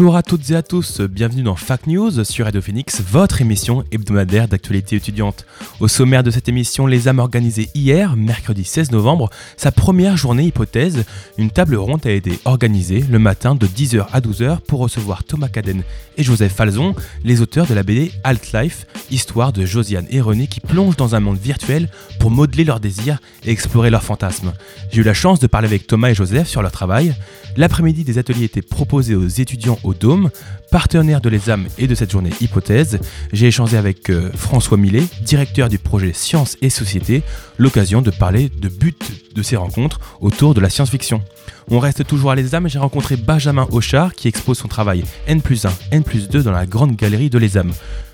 [0.00, 3.84] Bonjour à toutes et à tous, bienvenue dans Fac News sur Radio Phoenix, votre émission
[3.92, 5.44] hebdomadaire d'actualité étudiante.
[5.78, 9.28] Au sommaire de cette émission, les âmes organisées hier, mercredi 16 novembre,
[9.58, 11.04] sa première journée hypothèse.
[11.36, 15.48] Une table ronde a été organisée le matin de 10h à 12h pour recevoir Thomas
[15.48, 15.82] Caden
[16.16, 20.46] et Joseph Falzon, les auteurs de la BD Alt Life, histoire de Josiane et René
[20.46, 24.54] qui plongent dans un monde virtuel pour modeler leurs désirs et explorer leurs fantasmes.
[24.92, 27.14] J'ai eu la chance de parler avec Thomas et Joseph sur leur travail.
[27.56, 30.30] L'après-midi, des ateliers étaient proposés aux étudiants au Dôme,
[30.70, 32.98] partenaire de l'ESAM et de cette journée hypothèse.
[33.32, 37.22] J'ai échangé avec euh, François Millet, directeur du projet Sciences et Société,
[37.58, 41.22] l'occasion de parler de but de ces rencontres autour de la science-fiction.
[41.70, 45.40] On reste toujours à l'ESAM et j'ai rencontré Benjamin Auchard qui expose son travail N
[45.42, 47.72] plus 1, N plus 2 dans la grande galerie de l'ESAM.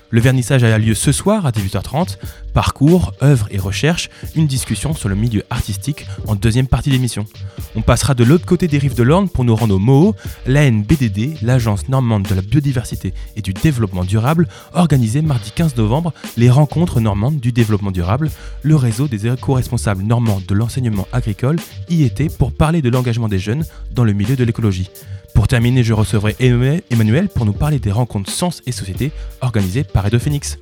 [0.09, 2.17] Le vernissage a lieu ce soir à 18h30.
[2.53, 7.25] Parcours, œuvres et recherche, une discussion sur le milieu artistique en deuxième partie d'émission.
[7.75, 11.41] On passera de l'autre côté des rives de l'Orne pour nous rendre au MOO, l'ANBDD,
[11.41, 17.01] l'Agence normande de la biodiversité et du développement durable, organisée mardi 15 novembre les rencontres
[17.01, 18.31] normandes du développement durable.
[18.63, 21.57] Le réseau des éco-responsables normands de l'enseignement agricole
[21.89, 24.89] y était pour parler de l'engagement des jeunes dans le milieu de l'écologie.
[25.37, 26.35] Pour terminer, je recevrai
[26.89, 30.57] Emmanuel pour nous parler des rencontres Sens et Société organisées par Edo Phoenix.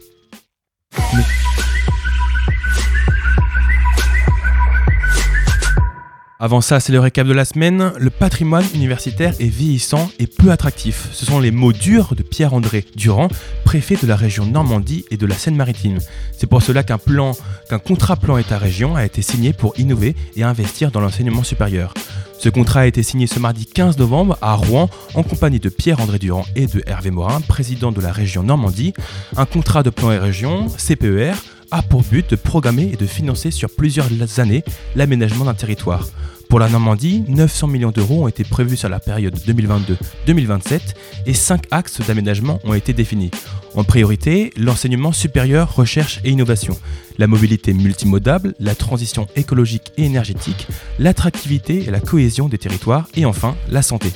[6.38, 7.94] Avant ça, c'est le récap de la semaine.
[7.98, 11.08] Le patrimoine universitaire est vieillissant et peu attractif.
[11.14, 13.30] Ce sont les mots durs de Pierre-André Durand,
[13.64, 16.00] préfet de la région Normandie et de la Seine-Maritime.
[16.34, 17.32] C'est pour cela qu'un plan,
[17.70, 21.94] qu'un contrat plan État-région a été signé pour innover et investir dans l'enseignement supérieur.
[22.38, 26.20] Ce contrat a été signé ce mardi 15 novembre à Rouen en compagnie de Pierre-André
[26.20, 28.94] Durand et de Hervé Morin, président de la région Normandie.
[29.38, 31.32] Un contrat de plan et région, CPER,
[31.76, 34.08] a pour but de programmer et de financer sur plusieurs
[34.40, 34.64] années
[34.96, 36.08] l'aménagement d'un territoire.
[36.48, 40.80] Pour la Normandie, 900 millions d'euros ont été prévus sur la période 2022-2027
[41.26, 43.32] et 5 axes d'aménagement ont été définis.
[43.74, 46.78] En priorité, l'enseignement supérieur, recherche et innovation,
[47.18, 53.26] la mobilité multimodale, la transition écologique et énergétique, l'attractivité et la cohésion des territoires et
[53.26, 54.14] enfin la santé.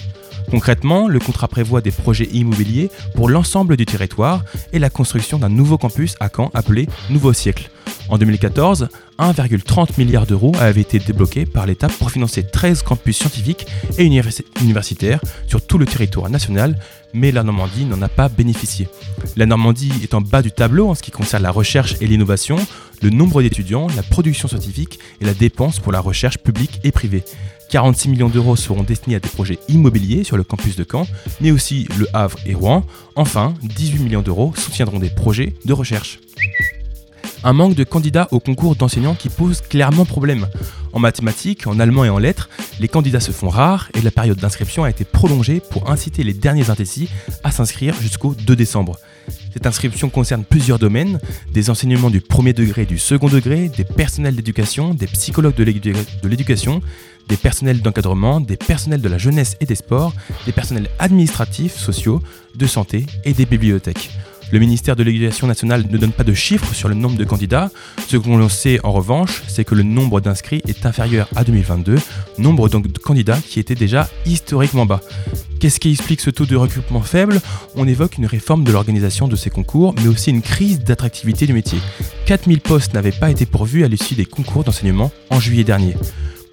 [0.51, 4.43] Concrètement, le contrat prévoit des projets immobiliers pour l'ensemble du territoire
[4.73, 7.69] et la construction d'un nouveau campus à Caen appelé Nouveau Siècle.
[8.09, 8.89] En 2014,
[9.19, 13.67] 1,30 milliard d'euros avaient été débloqués par l'État pour financer 13 campus scientifiques
[13.99, 16.79] et universi- universitaires sur tout le territoire national,
[17.13, 18.87] mais la Normandie n'en a pas bénéficié.
[19.35, 22.57] La Normandie est en bas du tableau en ce qui concerne la recherche et l'innovation,
[23.03, 27.23] le nombre d'étudiants, la production scientifique et la dépense pour la recherche publique et privée.
[27.69, 31.05] 46 millions d'euros seront destinés à des projets immobiliers sur le campus de Caen,
[31.39, 32.83] mais aussi le Havre et Rouen.
[33.15, 36.19] Enfin, 18 millions d'euros soutiendront des projets de recherche.
[37.43, 40.47] Un manque de candidats au concours d'enseignants qui pose clairement problème.
[40.91, 42.49] En mathématiques, en allemand et en lettres,
[42.79, 46.33] les candidats se font rares et la période d'inscription a été prolongée pour inciter les
[46.33, 47.09] derniers indécis
[47.43, 48.97] à s'inscrire jusqu'au 2 décembre.
[49.53, 51.19] Cette inscription concerne plusieurs domaines,
[51.53, 55.63] des enseignements du premier degré et du second degré, des personnels d'éducation, des psychologues de
[55.63, 56.81] l'édu- de l'éducation,
[57.27, 60.13] des personnels d'encadrement, des personnels de la jeunesse et des sports,
[60.45, 62.21] des personnels administratifs, sociaux,
[62.55, 64.09] de santé et des bibliothèques.
[64.51, 67.69] Le ministère de l'Éducation nationale ne donne pas de chiffres sur le nombre de candidats.
[68.07, 71.97] Ce qu'on sait en revanche, c'est que le nombre d'inscrits est inférieur à 2022,
[72.39, 75.01] nombre donc de candidats qui était déjà historiquement bas.
[75.59, 77.41] Qu'est-ce qui explique ce taux de recrutement faible?
[77.75, 81.53] On évoque une réforme de l'organisation de ces concours, mais aussi une crise d'attractivité du
[81.53, 81.79] métier.
[82.25, 85.95] 4000 postes n'avaient pas été pourvus à l'issue des concours d'enseignement en juillet dernier.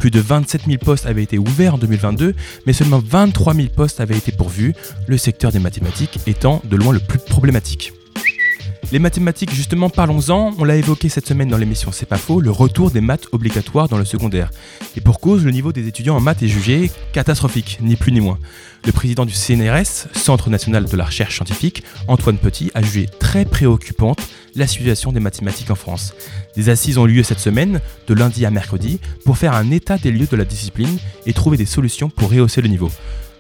[0.06, 4.00] Plus de 27 000 postes avaient été ouverts en 2022, mais seulement 23 000 postes
[4.00, 4.72] avaient été pourvus,
[5.08, 7.95] le secteur des mathématiques étant de loin le plus problématique.
[8.92, 10.54] Les mathématiques, justement, parlons-en.
[10.58, 13.88] On l'a évoqué cette semaine dans l'émission C'est pas faux, le retour des maths obligatoires
[13.88, 14.50] dans le secondaire.
[14.96, 18.20] Et pour cause, le niveau des étudiants en maths est jugé catastrophique, ni plus ni
[18.20, 18.38] moins.
[18.84, 23.44] Le président du CNRS, Centre national de la recherche scientifique, Antoine Petit, a jugé très
[23.44, 24.20] préoccupante
[24.54, 26.14] la situation des mathématiques en France.
[26.54, 30.12] Des assises ont lieu cette semaine, de lundi à mercredi, pour faire un état des
[30.12, 32.90] lieux de la discipline et trouver des solutions pour rehausser le niveau.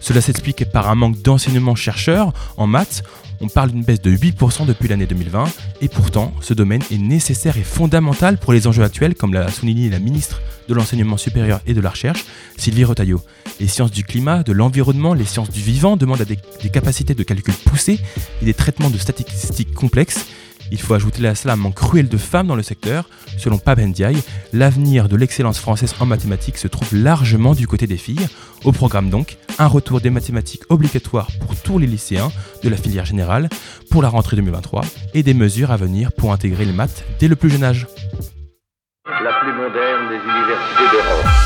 [0.00, 3.02] Cela s'explique par un manque d'enseignement-chercheurs en maths.
[3.40, 5.44] On parle d'une baisse de 8% depuis l'année 2020,
[5.82, 9.90] et pourtant, ce domaine est nécessaire et fondamental pour les enjeux actuels, comme l'a souligné
[9.90, 12.24] la ministre de l'Enseignement supérieur et de la Recherche,
[12.56, 13.20] Sylvie Retailleau.
[13.60, 17.22] Les sciences du climat, de l'environnement, les sciences du vivant demandent des, des capacités de
[17.22, 18.00] calcul poussées
[18.42, 20.26] et des traitements de statistiques complexes.
[20.70, 23.08] Il faut ajouter à cela un manque cruel de femmes dans le secteur.
[23.38, 24.16] Selon Papendiaï,
[24.52, 28.28] l'avenir de l'excellence française en mathématiques se trouve largement du côté des filles.
[28.64, 32.32] Au programme donc, un retour des mathématiques obligatoires pour tous les lycéens
[32.62, 33.48] de la filière générale
[33.90, 34.84] pour la rentrée 2023
[35.14, 37.86] et des mesures à venir pour intégrer les maths dès le plus jeune âge.
[39.06, 41.45] La plus moderne des universités d'Europe.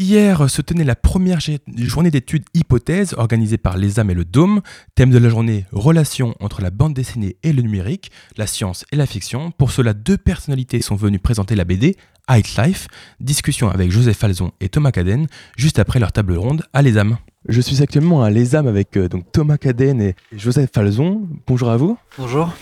[0.00, 1.40] Hier se tenait la première
[1.74, 4.60] journée d'études hypothèses organisée par l'ESAM et le DOME.
[4.94, 8.96] Thème de la journée relation entre la bande dessinée et le numérique, la science et
[8.96, 9.50] la fiction.
[9.50, 11.96] Pour cela, deux personnalités sont venues présenter la BD
[12.30, 12.86] High Life.
[13.18, 17.18] Discussion avec Joseph Falzon et Thomas Caden juste après leur table ronde à l'ESAM.
[17.48, 21.28] Je suis actuellement à l'ESAM avec euh, donc Thomas Caden et Joseph Falzon.
[21.44, 21.98] Bonjour à vous.
[22.18, 22.54] Bonjour.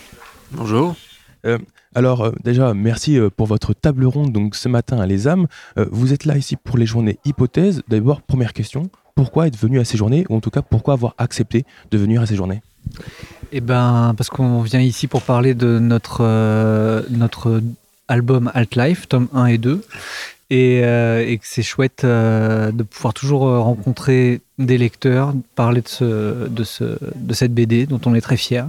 [0.53, 0.97] Bonjour.
[1.45, 1.59] Euh,
[1.97, 5.47] alors euh, déjà, merci euh, pour votre table ronde donc ce matin à l'ESAM.
[5.79, 7.83] Euh, vous êtes là ici pour les journées hypothèses.
[7.89, 11.15] D'abord, première question, pourquoi être venu à ces journées ou en tout cas pourquoi avoir
[11.17, 12.61] accepté de venir à ces journées?
[13.51, 16.23] Eh ben, parce qu'on vient ici pour parler de notre,
[17.11, 17.63] notre
[18.09, 19.83] album Alt Life, tome 1 et 2.
[20.51, 27.35] Et, c'est chouette de pouvoir toujours rencontrer des lecteurs, parler de, ce, de, ce, de
[27.35, 28.69] cette BD dont on est très fier.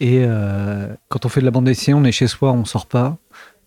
[0.00, 2.86] Et euh, quand on fait de la bande dessinée, on est chez soi, on sort
[2.86, 3.16] pas.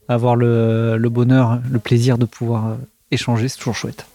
[0.09, 2.75] Avoir le, le bonheur, le plaisir de pouvoir euh,
[3.12, 4.06] échanger, c'est toujours chouette.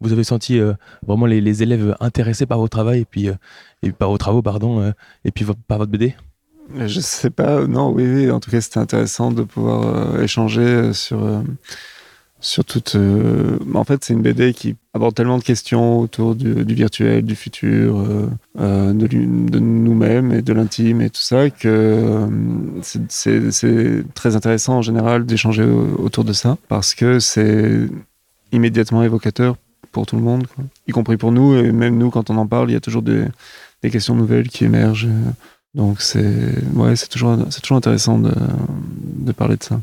[0.00, 0.74] Vous avez senti euh,
[1.06, 3.34] vraiment les, les élèves intéressés par vos travaux et puis euh,
[3.82, 4.92] et par vos travaux pardon euh,
[5.24, 6.14] et puis par votre BD
[6.74, 10.92] Je sais pas, non, oui, oui, en tout cas, c'était intéressant de pouvoir euh, échanger
[10.92, 11.40] sur, euh,
[12.40, 17.24] sur euh, En fait, c'est une BD qui aborde tellement de questions autour du, virtuel,
[17.24, 18.28] du futur, euh,
[18.60, 22.26] euh, de, nous-mêmes et de l'intime et tout ça, que
[22.82, 27.88] c'est- très intéressant en général d'échanger au- autour de ça, parce que c'est
[28.52, 29.56] immédiatement évocateur
[29.92, 30.46] pour tout le monde,
[30.86, 33.02] y compris pour nous, et même nous, quand on en parle, il y a toujours
[33.02, 33.24] des,
[33.90, 35.08] questions nouvelles qui émergent.
[35.74, 39.80] donc c'est ouais, toujours toujours intéressant de parler de ça.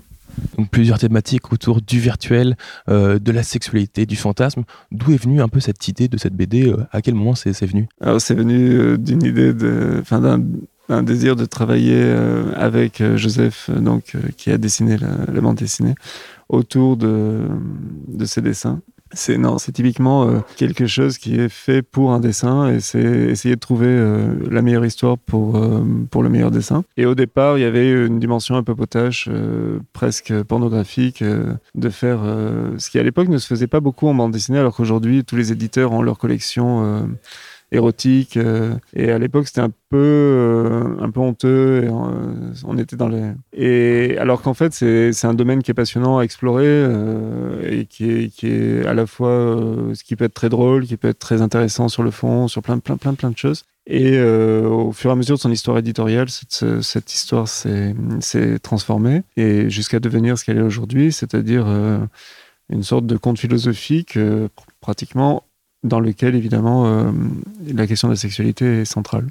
[0.57, 2.55] Donc plusieurs thématiques autour du virtuel,
[2.89, 4.63] euh, de la sexualité, du fantasme.
[4.91, 7.51] D'où est venue un peu cette idée de cette BD euh, À quel moment c'est
[7.65, 7.87] venu?
[8.19, 10.19] C'est venu euh, d'une idée de enfin
[10.89, 12.03] d'un désir de travailler
[12.55, 15.95] avec Joseph donc qui a dessiné la, la bande dessinée
[16.49, 17.41] autour de
[18.07, 18.81] de ses dessins.
[19.13, 22.99] C'est non, c'est typiquement euh, quelque chose qui est fait pour un dessin et c'est
[22.99, 26.83] essayer de trouver euh, la meilleure histoire pour euh, pour le meilleur dessin.
[26.97, 31.53] Et au départ, il y avait une dimension un peu potache, euh, presque pornographique, euh,
[31.75, 34.57] de faire euh, ce qui à l'époque ne se faisait pas beaucoup en bande dessinée,
[34.57, 37.07] alors qu'aujourd'hui tous les éditeurs ont leur collection.
[37.73, 42.95] Érotique euh, et à l'époque c'était un peu euh, un peu honteux euh, on était
[42.95, 46.83] dans les et alors qu'en fait c'est un domaine qui est passionnant à explorer
[47.63, 49.57] et qui est qui est à la fois
[49.93, 52.61] ce qui peut être très drôle qui peut être très intéressant sur le fond sur
[52.61, 53.65] plein plein plein plein de choses.
[53.85, 57.93] Et au fur et à mesure de son histoire éditoriale cette, histoire s'est
[58.61, 61.67] transformée et jusqu'à devenir ce qu'elle est aujourd'hui c'est-à-dire
[62.69, 64.49] une sorte de conte philosophique pr-
[64.79, 65.43] pratiquement
[65.83, 67.11] dans lequel évidemment euh,
[67.73, 69.27] la question de la sexualité est centrale.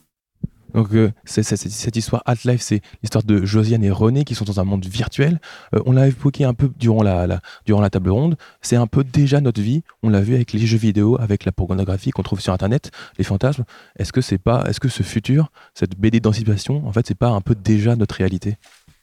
[0.74, 4.24] Donc euh, c'est- c'est- c'est- cette histoire Alt Life, c'est l'histoire de Josiane et René
[4.24, 5.38] qui sont dans un monde virtuel.
[5.74, 8.36] Euh, on l'a évoqué un peu durant la, la- durant la table ronde.
[8.62, 9.82] C'est un peu déjà notre vie.
[10.02, 13.24] On l'a vu avec les jeux vidéo, avec la pornographie qu'on trouve sur Internet, les
[13.24, 13.64] fantasmes.
[13.98, 17.28] Est-ce que c'est pas, est-ce que ce futur, cette BD d'anticipation, en fait, c'est pas
[17.28, 18.56] un peu déjà notre réalité?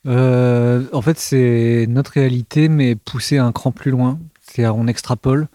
[0.07, 4.17] Euh, en fait, c'est notre réalité, mais poussée un cran plus loin.
[4.41, 5.47] C'est-à-dire, on extrapole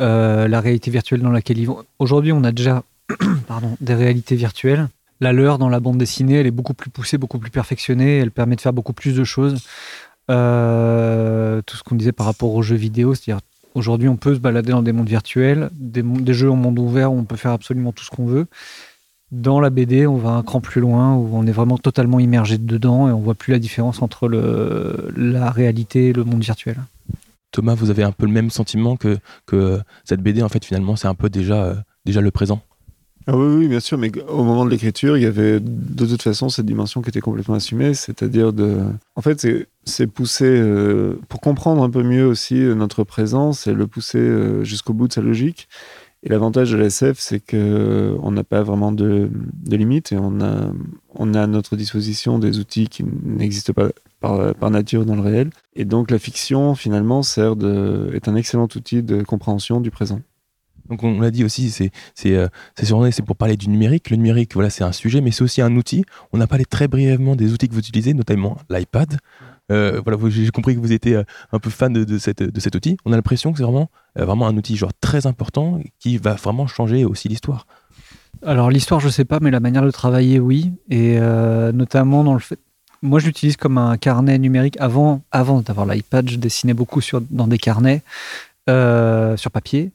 [0.00, 1.84] euh, la réalité virtuelle dans laquelle ils vont.
[1.98, 2.82] Aujourd'hui, on a déjà
[3.48, 4.88] pardon, des réalités virtuelles.
[5.20, 8.18] La leur, dans la bande dessinée, elle est beaucoup plus poussée, beaucoup plus perfectionnée.
[8.18, 9.66] Elle permet de faire beaucoup plus de choses.
[10.30, 13.40] Euh, tout ce qu'on disait par rapport aux jeux vidéo, c'est-à-dire
[13.74, 16.02] aujourd'hui, on peut se balader dans des mondes virtuels, des,
[16.34, 18.46] jeux en monde ouvert où on peut faire absolument tout ce qu'on veut.
[19.32, 22.58] Dans la BD, on va un cran plus loin, où on est vraiment totalement immergé
[22.58, 26.76] dedans et on voit plus la différence entre la réalité et le monde virtuel.
[27.56, 29.18] Thomas, vous avez un peu le même sentiment que,
[30.04, 32.60] cette BD, en fait, finalement, c'est un peu déjà, euh, déjà le présent?
[33.26, 36.22] Ah oui, oui, bien sûr, mais au moment de l'écriture, il y avait de toute
[36.22, 38.76] façon cette dimension qui était complètement assumée, c'est-à-dire de...
[39.16, 43.72] En fait, c'est- pousser, euh, pour comprendre un peu mieux aussi euh, notre présence et
[43.72, 45.66] le pousser jusqu'au bout de sa logique.
[46.22, 50.12] Et l'avantage de la SF, c'est que euh, on n'a pas vraiment de, de limites
[50.12, 50.72] et on a,
[51.14, 53.88] on a à notre disposition des outils qui n'existent pas
[54.20, 55.50] par, par nature dans le réel.
[55.74, 60.20] Et donc la fiction, finalement, sert de, est un excellent outil de compréhension du présent.
[60.88, 61.90] Donc on l'a dit aussi, c'est
[62.26, 62.48] euh,
[63.26, 64.10] pour parler du numérique.
[64.10, 66.04] Le numérique, voilà, c'est un sujet, mais c'est aussi un outil.
[66.32, 69.18] On a parlé très brièvement des outils que vous utilisez, notamment l'iPad.
[69.72, 72.74] Euh, voilà, j'ai compris que vous étiez euh, un peu fan de, cette, de cet
[72.74, 72.96] outil.
[73.04, 76.34] On a l'impression que c'est vraiment, euh, vraiment un outil genre très important qui va
[76.34, 77.66] vraiment changer aussi l'histoire.
[78.44, 80.72] Alors l'histoire, je sais pas, mais la manière de travailler, oui.
[80.90, 81.18] Et
[81.72, 82.58] notamment dans le fait.
[83.02, 84.76] Moi, je l'utilise comme un carnet numérique.
[84.78, 88.02] Avant, avant d'avoir l'iPad, je dessinais beaucoup sur, dans des carnets
[88.68, 89.90] sur papier.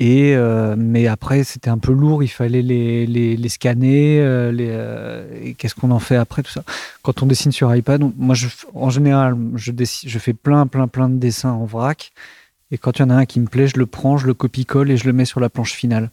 [0.00, 2.22] Et, euh, mais après, c'était un peu lourd.
[2.22, 4.20] Il fallait les, les, les scanner.
[4.20, 6.62] euh, les, euh, qu'est-ce qu'on en fait après, tout ça.
[7.02, 10.86] Quand on dessine sur iPad, moi, je, en général, je, dessine, je fais plein, plein,
[10.86, 12.12] plein de dessins en vrac.
[12.70, 14.34] Et quand il y en a un qui me plaît, je le prends, je le
[14.34, 16.10] copie-colle et je le mets sur la planche finale.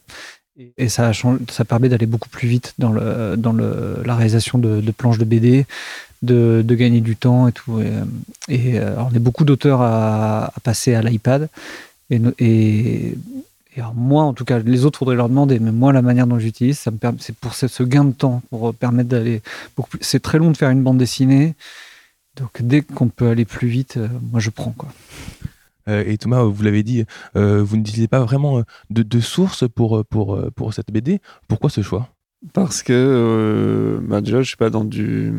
[0.58, 1.12] Et- Et ça,
[1.50, 5.18] ça permet d'aller beaucoup plus vite dans, le, dans le, la réalisation de, de planches
[5.18, 5.64] de BD,
[6.22, 7.78] de, de gagner du temps et tout.
[7.80, 8.04] Et, euh,
[8.48, 11.48] et, euh, on est beaucoup d'auteurs à, à passer à l'iPad.
[12.10, 13.14] Et, et,
[13.76, 15.58] et alors moi, en tout cas, les autres, faudrait leur demander.
[15.58, 18.42] Mais moi, la manière dont j'utilise, ça me permet, c'est pour ce, gain de temps,
[18.48, 19.42] pour permettre d'aller
[19.76, 19.98] beaucoup plus.
[20.02, 21.54] C'est très long de faire une bande dessinée.
[22.36, 24.72] Donc, dès qu'on peut aller plus vite, euh, moi, je prends.
[24.72, 24.88] Quoi.
[25.88, 27.04] Euh, et Thomas, vous l'avez dit,
[27.36, 30.90] euh, vous n'utilisez pas vraiment euh, de, de source pour, euh, pour, euh, pour cette
[30.90, 31.20] BD.
[31.46, 32.08] Pourquoi ce choix?
[32.52, 35.32] Parce que euh, bah déjà, je suis pas dans du.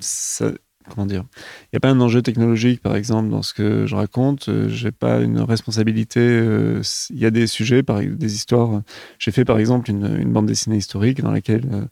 [0.00, 0.52] ça-
[0.88, 1.24] comment dire?
[1.64, 4.48] Il n'y a pas un enjeu technologique, par exemple, dans ce que je raconte.
[4.48, 6.20] Euh, J'ai pas une responsabilité.
[6.20, 8.82] euh, Il y a des sujets, par, des histoires.
[9.18, 11.84] J'ai fait, par exemple, une, une bande dessinée historique dans laquelle euh,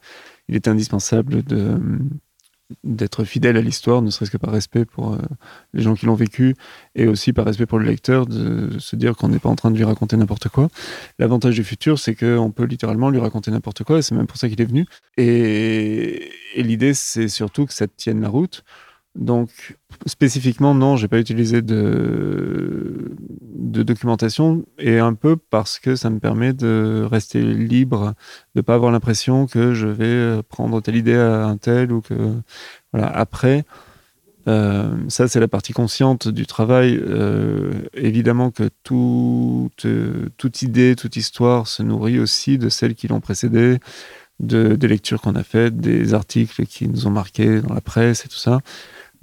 [0.49, 1.79] il est indispensable de
[2.85, 5.19] d'être fidèle à l'histoire, ne serait-ce que par respect pour euh,
[5.75, 6.55] les gens qui l'ont vécu
[6.95, 9.71] et aussi par respect pour le lecteur, de se dire qu'on n'est pas en train
[9.71, 10.69] de lui raconter n'importe quoi.
[11.19, 14.37] L'avantage du futur, c'est qu'on peut littéralement lui raconter n'importe quoi, et c'est même pour
[14.37, 14.87] ça qu'il est venu.
[15.17, 18.65] Et, et l'idée, c'est surtout que ça tienne la route.
[19.17, 19.77] Donc,
[20.07, 23.17] spécifiquement, non, j'ai pas utilisé de,
[23.83, 28.15] documentation, et un peu parce que ça me permet de rester libre,
[28.55, 32.01] de pas avoir l'impression que je vais euh, prendre telle idée à un tel, ou
[32.03, 32.15] que...
[32.93, 33.09] Voilà.
[33.09, 33.65] Après,
[34.49, 36.99] euh, ça, c'est la partie consciente du travail.
[37.03, 39.87] Euh, évidemment que toute,
[40.37, 43.79] toute idée, toute histoire se nourrit aussi de celles qui l'ont précédée,
[44.41, 48.25] de, des lectures qu'on a faites, des articles qui nous ont marqués dans la presse
[48.25, 48.61] et tout ça.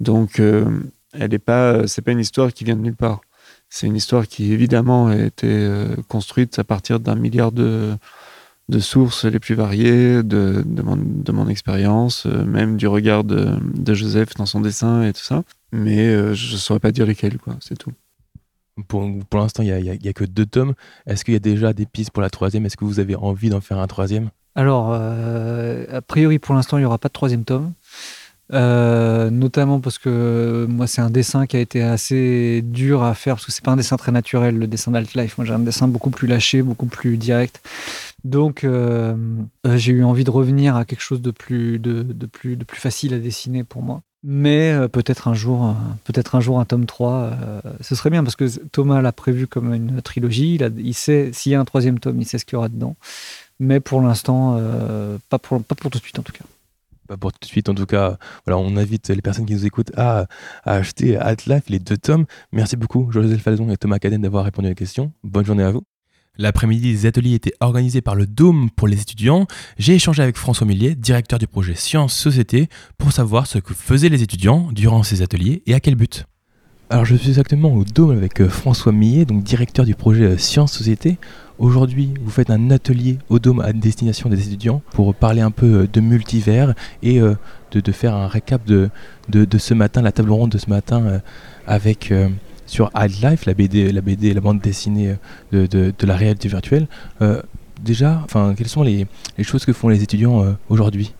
[0.00, 0.64] Donc, euh,
[1.12, 3.20] elle est pas, c'est pas une histoire qui vient de nulle part.
[3.68, 7.94] C'est une histoire qui, évidemment, a été euh, construite à partir d'un milliard de,
[8.68, 13.24] de sources les plus variées, de, de mon, de mon expérience, euh, même du regard
[13.24, 15.42] de, de Joseph dans son dessin et tout ça.
[15.72, 17.92] Mais euh, je ne saurais pas dire lesquels, quoi, c'est tout.
[18.86, 20.74] Pour, pour l'instant, il n'y a, il y a que deux tomes.
[21.06, 22.64] Est-ce qu'il y a déjà des pistes pour la troisième?
[22.64, 24.30] Est-ce que vous avez envie d'en faire un troisième?
[24.54, 27.72] Alors, euh, a priori, pour l'instant, il n'y aura pas de troisième tome.
[28.54, 33.34] Euh, notamment parce que moi, c'est un dessin qui a été assez dur à faire
[33.34, 35.36] parce que c'est pas un dessin très naturel, le dessin d'Alt-Life.
[35.38, 37.60] Moi, j'ai un dessin beaucoup plus lâché, beaucoup plus direct.
[38.24, 39.14] Donc, euh,
[39.66, 42.64] euh, j'ai eu envie de revenir à quelque chose de plus, de, de plus, de
[42.64, 44.00] plus facile à dessiner pour moi.
[44.24, 45.72] Mais euh, peut-être un jour, euh,
[46.04, 49.46] peut-être un jour un tome 3, euh, ce serait bien parce que Thomas l'a prévu
[49.46, 50.54] comme une trilogie.
[50.56, 52.56] Il, a- il sait s'il y a un troisième tome, il sait ce qu'il y
[52.56, 52.96] aura dedans.
[53.60, 56.44] Mais pour l'instant, euh, pas, pour, pas pour tout de suite en tout cas.
[57.08, 59.64] Pas pour tout de suite, en tout cas, voilà, on invite les personnes qui nous
[59.64, 60.26] écoutent à,
[60.64, 62.26] à acheter Atlas, les deux tomes.
[62.52, 65.12] Merci beaucoup, Joseph Falzon et Thomas Caden, d'avoir répondu à la question.
[65.24, 65.82] Bonne journée à vous.
[66.36, 69.46] L'après-midi, les ateliers étaient organisés par le Dôme pour les étudiants.
[69.78, 74.08] J'ai échangé avec François Millier, directeur du projet Sciences Société, pour savoir ce que faisaient
[74.08, 76.26] les étudiants durant ces ateliers et à quel but.
[76.90, 80.38] Alors, je suis exactement au Dôme avec euh, François Millet, donc directeur du projet euh,
[80.38, 81.18] Sciences Société.
[81.58, 85.66] Aujourd'hui, vous faites un atelier au Dôme à destination des étudiants pour parler un peu
[85.66, 86.72] euh, de multivers
[87.02, 87.34] et euh,
[87.72, 88.90] de, faire un récap de,
[89.28, 91.18] de, ce matin, la table ronde de ce matin euh,
[91.66, 92.28] avec euh,
[92.66, 95.16] sur Life, la BD, la BD, la bande dessinée
[95.50, 96.86] de, de, la réalité virtuelle.
[97.82, 99.06] Déjà, enfin, quelles sont les,
[99.38, 101.14] les choses que font les étudiants aujourd'hui?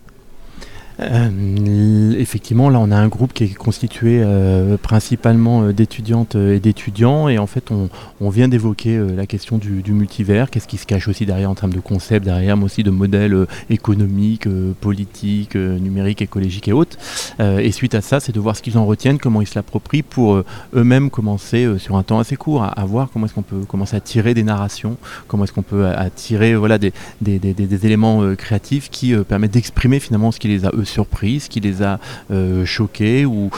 [1.01, 6.59] Euh, effectivement, là, on a un groupe qui est constitué euh, principalement euh, d'étudiantes et
[6.59, 11.07] d'étudiants, et en fait, on, vient d'évoquer la question du, multivers, qu'est-ce qui se cache
[11.07, 14.47] aussi derrière en termes de concepts, derrière, mais aussi de modèles économiques,
[14.79, 16.97] politiques, numériques, écologiques et autres.
[17.39, 20.03] Et suite à ça, c'est de voir ce qu'ils en retiennent, comment ils se l'approprient
[20.03, 20.43] pour
[20.75, 23.99] eux-mêmes commencer sur un temps assez court à, voir comment est-ce qu'on peut commencer à
[23.99, 28.91] tirer des narrations, comment est-ce qu'on peut à, à tirer voilà, des, des, éléments créatifs
[28.91, 31.99] qui permettent d'exprimer finalement ce qui les a eux surpris, ce qui les a
[32.31, 33.49] euh, choqués ou,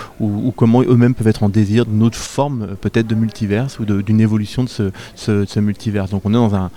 [0.56, 4.64] comment eux-mêmes peuvent être en désir d'une autre forme peut-être de multiverse ou d'une évolution
[4.64, 6.12] de ce, ce, de ce multiverse.
[6.12, 6.70] Donc on est dans un,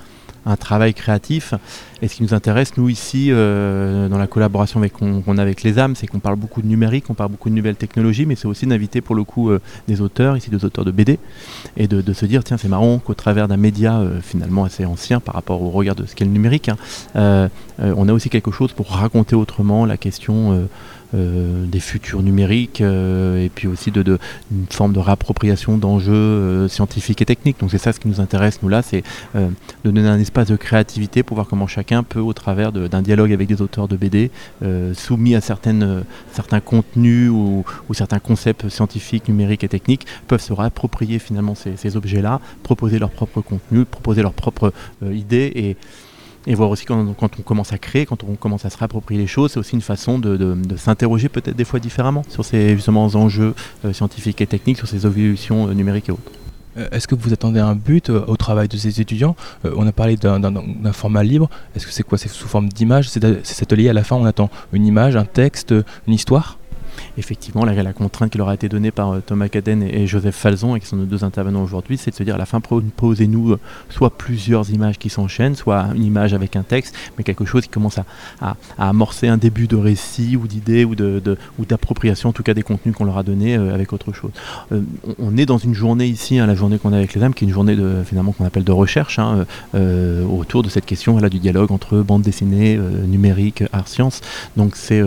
[0.46, 1.54] un travail créatif.
[2.02, 5.78] Et ce qui nous intéresse, nous ici, euh, dans la collaboration qu'on a avec les
[5.78, 8.46] âmes, c'est qu'on parle beaucoup de numérique, on parle beaucoup de nouvelles technologies, mais c'est
[8.46, 11.18] aussi d'inviter pour le coup euh, des auteurs, ici des auteurs de BD,
[11.76, 15.20] et de, se dire, tiens, c'est marrant qu'au travers d'un média euh, finalement assez ancien
[15.20, 17.48] par rapport au regard de ce qu'est le numérique, hein,
[17.78, 20.68] on a aussi quelque chose pour raconter autrement la question
[21.14, 24.18] euh, euh, des futurs numériques et puis aussi de,
[24.50, 27.58] une forme de réappropriation d'enjeux scientifiques et techniques.
[27.60, 29.02] Donc c'est ça ce qui nous intéresse, nous là, c'est
[29.34, 29.50] de
[29.90, 33.48] donner un espace de créativité pour voir comment chacun peut, au travers d'un dialogue avec
[33.48, 34.30] des auteurs de BD,
[34.94, 36.04] soumis à certains
[36.64, 42.40] contenus ou, certains concepts scientifiques, numériques et techniques, peuvent se réapproprier finalement ces, ces objets-là,
[42.62, 45.76] proposer leur propre contenu, proposer leurs propres idées et
[46.46, 49.26] et voir aussi quand, on commence à créer, quand on commence à se réapproprier les
[49.26, 53.54] choses, c'est aussi une façon de s'interroger peut-être des fois différemment sur ces justement enjeux
[53.84, 56.32] euh, scientifiques et techniques, sur ces évolutions euh, numériques et autres.
[56.76, 59.36] Euh, est-ce que vous attendez un but au travail de ces étudiants?
[59.64, 61.48] On a parlé d'un format libre.
[61.76, 62.18] Est-ce que c'est quoi?
[62.18, 65.24] C'est sous forme d'image C'est cet atelier à la fin, on attend une image, un
[65.24, 65.72] texte,
[66.06, 66.58] une histoire?
[67.18, 70.76] Effectivement, la, contrainte qui leur a été donnée par euh, Thomas Caden et, Joseph Falzon,
[70.76, 73.52] et qui sont nos deux intervenants aujourd'hui, c'est de se dire à la fin, posez-nous
[73.52, 77.62] euh, soit plusieurs images qui s'enchaînent, soit une image avec un texte, mais quelque chose
[77.62, 77.98] qui commence
[78.40, 80.94] à, amorcer un début de récit ou d'idée ou
[81.64, 84.30] d'appropriation, en tout cas des contenus qu'on leur a donnés euh, avec autre chose.
[85.18, 87.44] on, est dans une journée ici, hein, la journée qu'on a avec les âmes, qui
[87.44, 91.38] est une journée de, finalement qu'on appelle de recherche hein, autour de cette question du
[91.38, 94.20] dialogue entre bande dessinée, numérique, art, science.
[94.56, 95.02] Donc c'est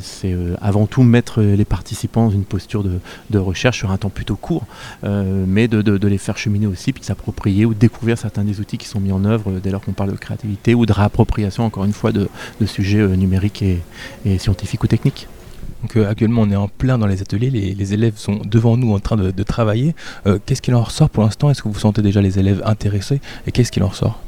[0.00, 4.36] c'est avant tout mettre les participants dans une posture de, recherche sur un temps plutôt
[4.36, 4.64] court,
[5.04, 8.78] euh, mais de, les faire cheminer aussi, puis de s'approprier ou découvrir certains des outils
[8.78, 11.84] qui sont mis en œuvre dès lors qu'on parle de créativité ou de réappropriation, encore
[11.84, 12.28] une fois, de,
[12.66, 15.28] sujets euh, numériques et, scientifiques ou techniques.
[15.82, 18.92] Donc, euh, actuellement, on est en plein dans les ateliers, les, élèves sont devant nous
[18.92, 19.94] en train de, travailler.
[20.46, 21.50] qu'est-ce qu'il en ressort pour l'instant?
[21.50, 23.20] Est-ce que vous sentez déjà les élèves intéressés?
[23.46, 24.20] Et qu'est-ce qu'il en ressort?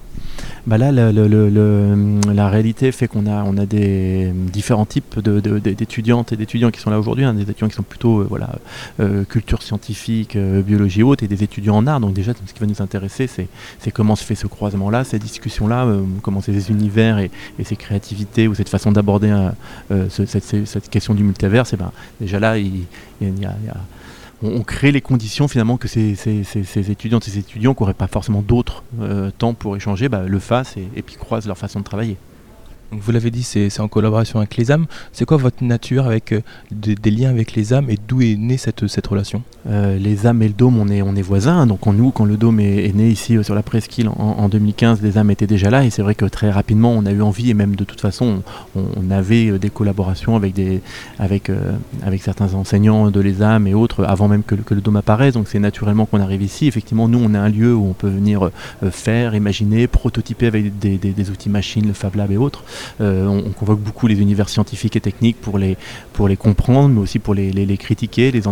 [0.66, 6.70] Bah là, la réalité fait qu'on a, on a des différents types d'étudiantes et d'étudiants
[6.70, 8.50] qui sont là aujourd'hui, hein, des étudiants qui sont plutôt euh, voilà,
[9.00, 12.00] euh, culture scientifique, euh, biologie haute, et des étudiants en art.
[12.00, 15.86] Donc déjà, ce qui va nous intéresser, c'est comment se fait ce croisement-là, ces discussions-là,
[16.22, 17.30] comment ces univers et,
[17.64, 19.34] ces créativités ou cette façon d'aborder
[20.08, 21.64] cette, question du multivers.
[21.72, 22.84] Et ben, déjà là, il,
[23.20, 23.76] y a
[24.42, 28.06] on, crée les conditions finalement que ces, ces, étudiantes et ces étudiants qui n'auraient pas
[28.06, 31.84] forcément d'autres euh, temps pour échanger bah, le fassent et puis croisent leur façon de
[31.84, 32.16] travailler
[32.92, 34.86] vous l'avez dit, c'est en collaboration avec les âmes.
[35.12, 36.40] C'est quoi votre nature avec euh,
[36.72, 39.42] des, liens avec les âmes et d'où est née cette, relation?
[39.68, 41.66] Euh, Les âmes et le dôme, on est, on voisins.
[41.66, 45.02] Donc en nous, quand le dôme est, né ici euh, sur la presqu'île en, 2015,
[45.02, 45.84] les âmes étaient déjà là.
[45.84, 48.42] Et c'est vrai que très rapidement, on a eu envie, et même de toute façon,
[48.74, 51.50] on, avait des collaborations avec,
[52.20, 55.34] certains enseignants de les âmes et autres avant même que, le dôme apparaisse.
[55.34, 56.66] Donc c'est naturellement qu'on arrive ici.
[56.66, 58.50] Effectivement, nous, on est un lieu où on peut venir
[58.90, 62.64] faire, imaginer, prototyper avec des, des outils machines, le Fab Lab et autres.
[63.00, 65.76] Euh, on, convoque beaucoup les univers scientifiques et techniques pour les,
[66.12, 68.46] pour les comprendre, mais aussi pour les, les, critiquer, les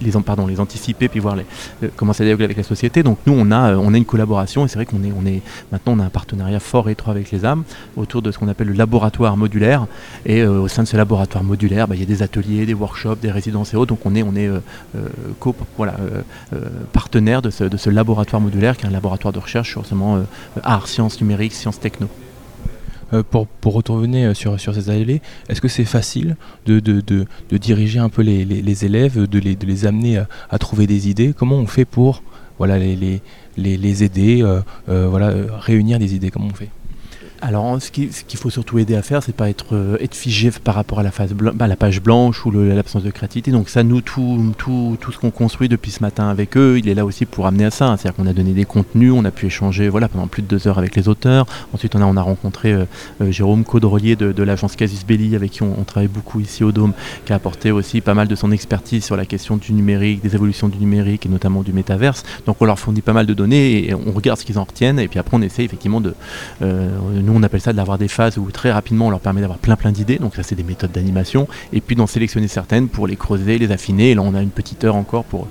[0.00, 1.44] les, pardon, les anticiper, puis voir les,
[1.82, 3.02] euh, comment ça dialogue avec la société.
[3.02, 5.26] Donc nous, on a, euh, on a une collaboration, et c'est vrai qu'on est, on
[5.26, 7.64] est, maintenant, on a un partenariat fort et étroit avec les âmes
[7.96, 9.86] autour de ce qu'on appelle le laboratoire modulaire.
[10.26, 13.18] Et au sein de ce laboratoire modulaire, bah, il y a des ateliers, des workshops,
[13.20, 13.90] des résidences et autres.
[13.90, 14.50] Donc on est, on est
[15.76, 15.96] voilà,
[16.92, 20.22] partenaire de ce, laboratoire modulaire, qui est un laboratoire de recherche sur seulement
[20.62, 22.08] art, sciences numériques, sciences techno.
[23.12, 26.78] Euh, pour, pour retourner euh, sur, ces allées, est-ce que c'est facile de,
[27.50, 31.34] diriger un peu les, élèves, de les, de les amener à, à, trouver des idées?
[31.36, 32.22] Comment on fait pour
[32.58, 33.22] voilà, les,
[33.56, 34.60] aider, euh,
[35.08, 36.30] voilà, réunir des idées?
[36.30, 36.68] Comment on fait?
[37.42, 40.98] Alors, ce qu'il faut surtout aider à faire, c'est pas être, euh, figé par rapport
[40.98, 43.50] à la, phase bah, la page blanche ou l'absence de créativité.
[43.50, 46.94] Donc ça, nous, tout, tout, ce qu'on construit depuis ce matin avec eux, il est
[46.94, 47.96] là aussi pour amener à ça.
[47.96, 50.68] C'est-à-dire qu'on a donné des contenus, on a pu échanger voilà, pendant plus de deux
[50.68, 51.46] heures avec les auteurs.
[51.72, 52.84] Ensuite, on a, on a rencontré euh,
[53.22, 56.72] euh, Jérôme Caudrelier de, de l'agence Casus Belli, avec qui on, travaille beaucoup ici au
[56.72, 56.92] Dôme,
[57.24, 60.34] qui a apporté aussi pas mal de son expertise sur la question du numérique, des
[60.34, 62.22] évolutions du numérique et notamment du métaverse.
[62.46, 64.98] Donc on leur fournit pas mal de données et on regarde ce qu'ils en retiennent.
[64.98, 66.14] Et puis après, on essaie effectivement de...
[66.60, 69.76] nous, on appelle ça d'avoir des phases où très rapidement on leur permet d'avoir plein
[69.76, 73.16] plein d'idées, donc ça c'est des méthodes d'animation, et puis d'en sélectionner certaines pour les
[73.16, 75.46] creuser, les affiner, et là on a une petite heure encore pour,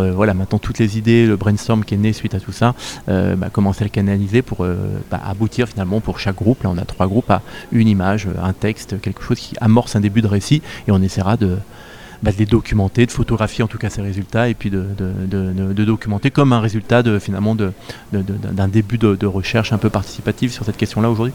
[0.00, 2.74] euh, voilà, maintenant toutes les idées, le brainstorm qui est né suite à tout ça,
[3.08, 4.76] euh, bah, commencer à le canaliser pour euh,
[5.10, 8.52] bah, aboutir finalement pour chaque groupe, là on a trois groupes, à une image, un
[8.52, 11.58] texte, quelque chose qui amorce un début de récit, et on essaiera de,
[12.22, 14.84] bah, de les documenter, de photographier en tout cas ces résultats et puis de,
[15.84, 17.56] documenter comme un résultat de, finalement
[18.12, 21.32] d'un début de, recherche un peu participative sur cette question-là aujourd'hui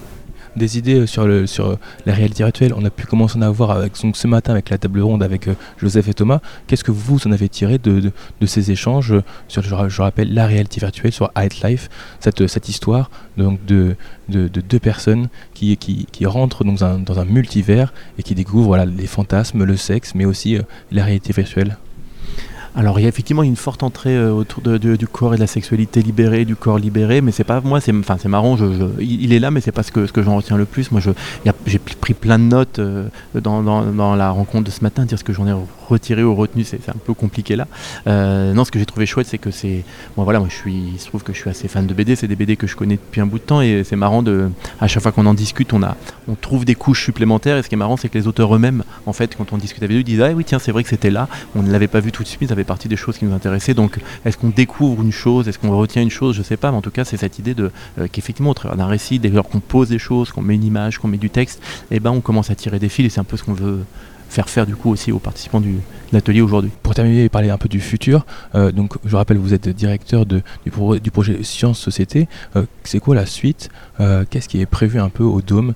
[0.55, 2.73] des idées euh, sur, le, sur euh, la réalité virtuelle.
[2.75, 5.47] On a pu commencer à en avoir avec, ce matin avec la table ronde avec
[5.47, 6.39] euh, Joseph et Thomas.
[6.67, 9.13] Qu'est-ce que vous en avez tiré de, de, ces échanges
[9.47, 11.31] sur, je, rappelle, la réalité virtuelle sur
[11.63, 13.95] Life, cette, cette histoire donc de,
[14.29, 18.67] de, deux personnes qui, qui, qui rentrent dans un, dans un multivers et qui découvrent
[18.67, 20.57] voilà, les fantasmes, le sexe, mais aussi
[20.91, 21.77] la réalité virtuelle?
[22.77, 25.47] Alors il y a effectivement une forte entrée euh, autour du corps et de la
[25.47, 28.55] sexualité libérée, du corps libéré, mais c'est pas moi, c'est enfin marrant,
[28.99, 30.91] il est là, mais c'est pas ce que j'en retiens le plus.
[30.91, 31.01] Moi,
[31.65, 35.33] j'ai pris plein de notes euh, dans la rencontre de ce matin, dire ce que
[35.33, 35.53] j'en ai
[35.87, 37.67] retiré ou retenu, c'est un peu compliqué là.
[38.07, 39.83] Euh, non, ce que j'ai trouvé chouette, c'est que c'est,
[40.15, 42.27] moi voilà, moi je il se trouve que je suis assez fan de BD, c'est
[42.27, 44.49] des BD que je connais depuis un bout de temps et c'est marrant de,
[44.81, 45.95] à chaque fois qu'on en discute, on a,
[46.27, 48.83] on trouve des couches supplémentaires et ce qui est marrant, c'est que les auteurs eux-mêmes,
[49.05, 50.89] en fait, quand on discute avec eux, ils disent ah oui tiens c'est vrai que
[50.89, 53.17] c'était là, on ne l'avait pas vu tout de suite, ça fait partie des choses
[53.17, 53.73] qui nous intéressaient.
[53.73, 56.77] Donc est-ce qu'on découvre une chose, est-ce qu'on retient une chose, je sais pas, mais
[56.77, 59.59] en tout cas c'est cette idée euh, qu'effectivement au travers d'un récit, dès lors qu'on
[59.59, 62.49] pose des choses, qu'on met une image, qu'on met du texte, et ben on commence
[62.49, 63.79] à tirer des fils et c'est un peu ce qu'on veut
[64.29, 65.77] faire faire du coup aussi aux participants du,
[66.11, 66.71] l'atelier aujourd'hui.
[66.83, 70.25] Pour terminer et parler un peu du futur, euh, donc je rappelle, vous êtes directeur
[70.25, 72.27] du projet Science Société.
[72.55, 73.69] Euh, c'est quoi la suite?
[73.99, 75.73] Euh, Qu'est-ce qui est prévu un peu au Dôme?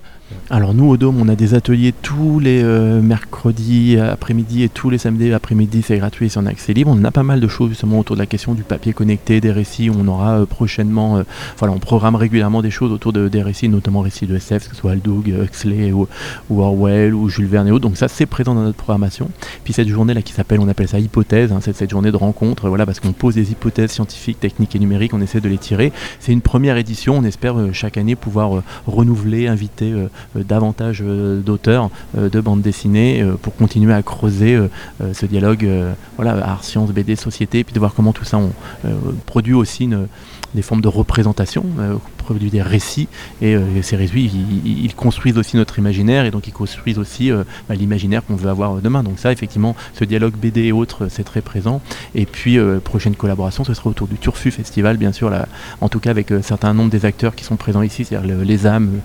[0.50, 4.90] Alors nous au Dôme, on a des ateliers tous les euh, mercredis après-midi et tous
[4.90, 6.90] les samedis après-midi, c'est gratuit, c'est en accès libre.
[6.94, 9.50] On a pas mal de choses justement autour de la question du papier connecté, des
[9.50, 9.88] récits.
[9.90, 11.22] On aura euh, prochainement, euh,
[11.56, 14.74] voilà, on programme régulièrement des choses autour de, des récits, notamment récits de SF, que
[14.74, 16.06] ce soit Aldous, Huxley ou,
[16.50, 17.88] Orwell ou Jules Verne et autres.
[17.88, 19.30] Donc ça, c'est présent dans notre programmation.
[19.64, 22.16] Puis cette journée là qui s'appelle, on appelle ça hypothèse, hein, c'est cette journée de
[22.16, 25.58] rencontre, voilà, parce qu'on pose des hypothèses scientifiques, techniques et numériques, on essaie de les
[25.58, 25.92] tirer.
[26.20, 29.94] C'est une première édition, on espère chaque année pouvoir renouveler, inviter
[30.36, 34.68] davantage euh, d'auteurs euh, de bandes dessinées euh, pour continuer à creuser euh,
[35.02, 38.24] euh, ce dialogue euh, voilà, art, science, BD, société, et puis de voir comment tout
[38.24, 38.50] ça on,
[38.84, 38.90] euh,
[39.26, 40.06] produit aussi une-
[40.54, 43.08] des formes de représentation, euh, produit des récits,
[43.40, 44.30] et euh, ces récits,
[44.64, 48.50] ils, construisent aussi notre imaginaire, et donc ils construisent aussi euh, bah, l'imaginaire qu'on veut
[48.50, 49.02] avoir demain.
[49.02, 51.80] Donc ça, effectivement, ce dialogue BD et autres, c'est très présent.
[52.14, 55.48] Et puis, prochaine collaboration, ce sera autour du Turfu Festival, bien sûr, là,
[55.80, 58.42] en tout cas avec un certain nombre des acteurs qui sont présents ici, c'est-à-dire le-
[58.42, 59.00] les âmes,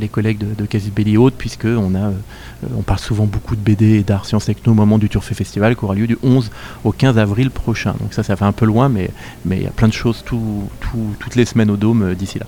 [0.00, 2.10] les collègues de, de Casus Belli et autres, puisque on, a,
[2.76, 5.76] on parle souvent beaucoup de BD et d'art sciences techno au moment du Turfu Festival,
[5.76, 6.50] qui aura lieu du 11
[6.84, 7.94] au 15 avril prochain.
[8.00, 9.10] Donc ça, ça fait un peu loin, mais
[9.44, 12.14] mais il y a plein de choses tout- tout- toutes les semaines au Dôme euh,
[12.14, 12.46] d'ici là.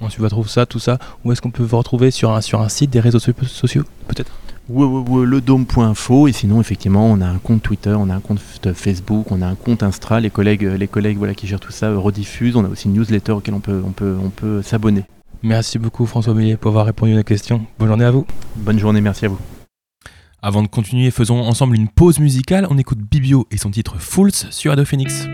[0.00, 0.98] On retrouve ça, tout ça.
[1.24, 3.84] Où est-ce qu'on peut vous retrouver sur un, sur un site des réseaux so- sociaux
[4.08, 4.32] Peut-être?
[5.24, 8.40] ledome.info et sinon effectivement on a un compte Twitter, on a un compte
[8.74, 11.86] Facebook, on a un compte Instra, les collègues, les collègues voilà, qui gèrent tout ça
[11.86, 15.04] euh, rediffusent, on a aussi une newsletter auquel on peut, on peut, on peut s'abonner.
[15.44, 17.66] Merci beaucoup François Millet pour avoir répondu à nos questions.
[17.78, 18.26] Bonne journée à vous.
[18.56, 19.38] Bonne journée, merci à vous.
[20.40, 22.66] Avant de continuer, faisons ensemble une pause musicale.
[22.70, 25.26] On écoute Bibio et son titre Fools sur Ado Phoenix.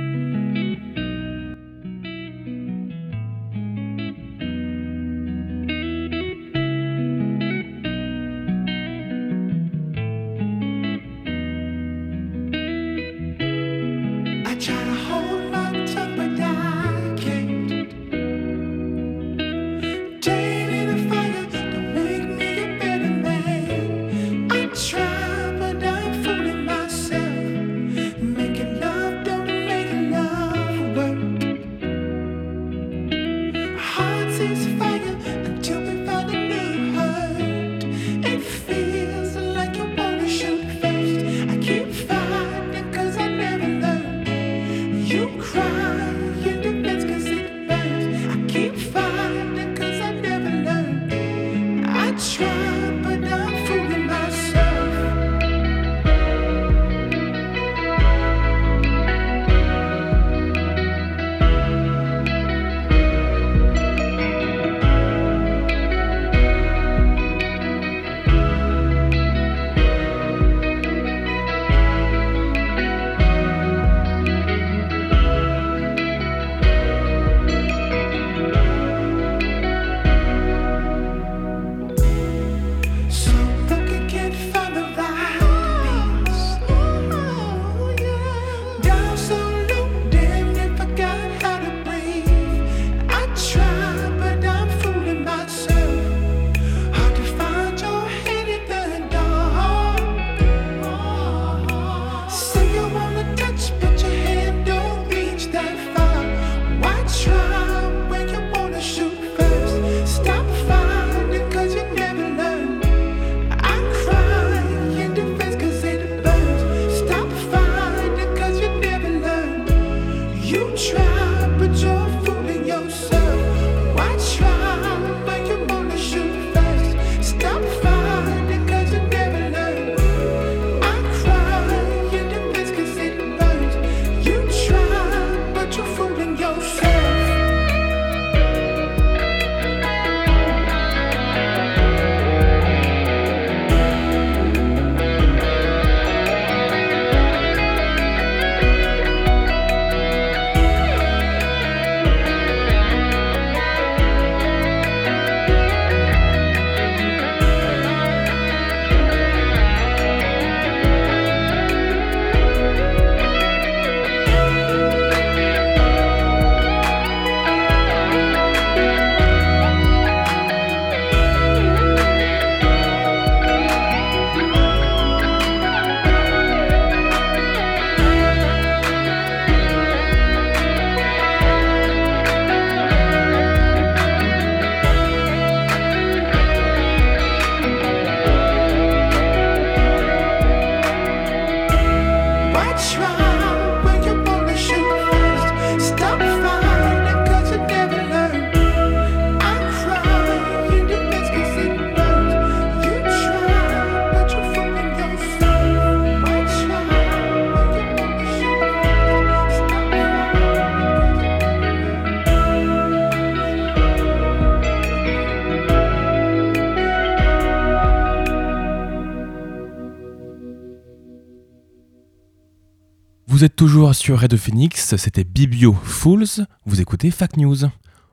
[223.41, 227.57] Vous êtes toujours sur Radio Phoenix, c'était Biblio Fools, vous écoutez Fact News.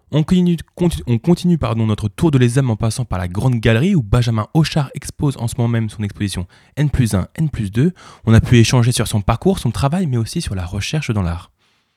[0.10, 3.94] On continue, conti- on continue notre tour de l'ESAM en passant par la grande galerie
[3.94, 7.72] où Benjamin Auchard expose en ce moment même son exposition N plus 1, N plus
[7.72, 7.92] 2.
[8.26, 11.24] On a pu échanger sur son parcours, son travail, mais aussi sur la recherche dans
[11.24, 11.52] l'art.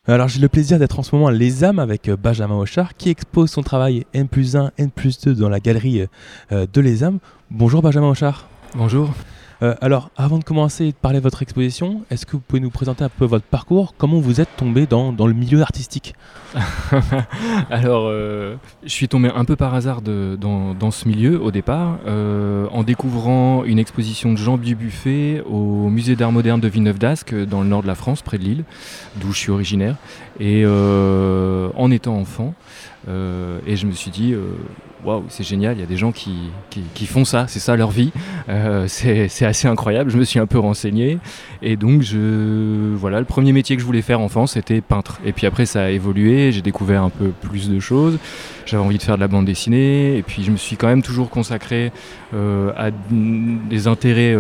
[0.08, 3.10] Alors j'ai le plaisir d'être en ce moment à l'ESAM avec euh, Benjamin Auchard qui
[3.10, 6.04] expose son travail N plus 1, N plus 2 dans la galerie
[6.50, 7.20] euh, de l'ESAM.
[7.48, 8.48] Bonjour Benjamin Auchard.
[8.74, 9.14] Bonjour.
[9.62, 12.60] Euh, alors, avant de commencer et de parler de votre exposition, est-ce que vous pouvez
[12.60, 13.94] nous présenter un peu votre parcours?
[13.98, 16.14] Comment vous êtes tombé dans, dans le milieu artistique?
[17.70, 21.98] Alors, euh, je suis tombé un peu par hasard dans, dans ce milieu au départ,
[22.06, 27.60] euh, en découvrant une exposition de Jean Dubuffet au musée d'art moderne de Villeneuve-d'Ascq, dans
[27.60, 28.64] le nord de la France, près de Lille,
[29.16, 29.96] d'où je suis originaire.
[30.38, 32.54] Et en étant enfant,
[33.08, 34.42] euh, et je me suis dit, euh,
[35.04, 37.90] waouh, c'est génial, il y a des gens qui, qui- font ça, c'est ça leur
[37.90, 38.12] vie.
[38.48, 40.10] Euh, c'est assez incroyable.
[40.10, 41.18] Je me suis un peu renseigné.
[41.62, 45.18] Et donc, je, voilà, le premier métier que je voulais faire enfant, c'était peintre.
[45.24, 46.52] Et puis après, ça a évolué.
[46.52, 48.18] J'ai découvert un peu plus de choses.
[48.66, 50.16] J'avais envie de faire de la bande dessinée.
[50.18, 51.90] Et puis, je me suis quand même toujours consacré
[52.32, 54.36] à des intérêts.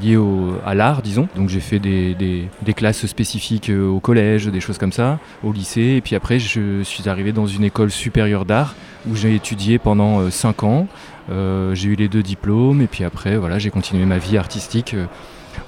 [0.00, 1.28] Liés au- à l'art, disons.
[1.36, 5.52] Donc j'ai fait des, des- classes spécifiques euh, au collège, des choses comme ça, au
[5.52, 5.94] lycée.
[5.96, 8.74] Et puis après, je suis arrivé dans une école supérieure d'art
[9.08, 10.86] où j'ai étudié pendant 5 ans.
[11.30, 14.94] Euh, j'ai eu les deux diplômes et puis après, voilà, j'ai continué ma vie artistique
[14.94, 15.06] euh,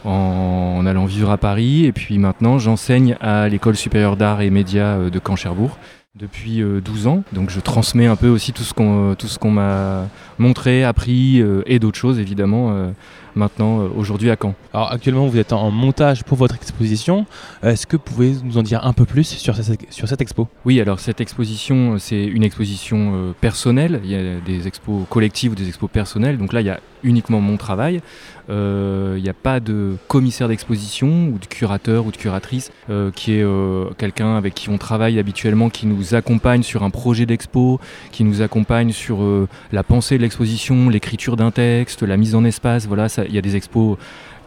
[0.05, 1.85] en, allant vivre à Paris.
[1.87, 5.79] Et puis maintenant, j'enseigne à l'école supérieure d'art et médias euh, de Caen-Cherbourg
[6.19, 7.23] depuis euh, 12 ans.
[7.33, 11.41] Donc je transmets un peu aussi tout ce qu'on tout ce qu'on m'a montré, appris
[11.41, 12.91] euh, et d'autres choses évidemment euh,
[13.37, 14.55] maintenant euh, aujourd'hui à Caen.
[14.73, 17.27] Alors actuellement, vous êtes en montage pour votre exposition.
[17.63, 20.49] Est-ce que vous pouvez nous en dire un peu plus sur cette, sur cette expo?
[20.65, 24.01] Oui, alors cette exposition, euh, c'est une exposition euh, personnelle.
[24.03, 26.39] Il y a des expos collectives ou des expos personnelles.
[26.39, 28.03] Donc là, il y a uniquement mon travail.
[28.49, 33.11] Euh, il n'y a pas de commissaire d'exposition ou de curateur ou de curatrice euh,
[33.11, 37.27] qui est euh, quelqu'un avec qui on travaille habituellement, qui nous accompagne sur un projet
[37.27, 37.81] d'expo,
[38.13, 42.45] qui nous accompagne sur euh, la pensée de l'exposition, l'écriture d'un texte, la mise en
[42.45, 42.87] espace.
[42.87, 43.97] Voilà, il y a des expos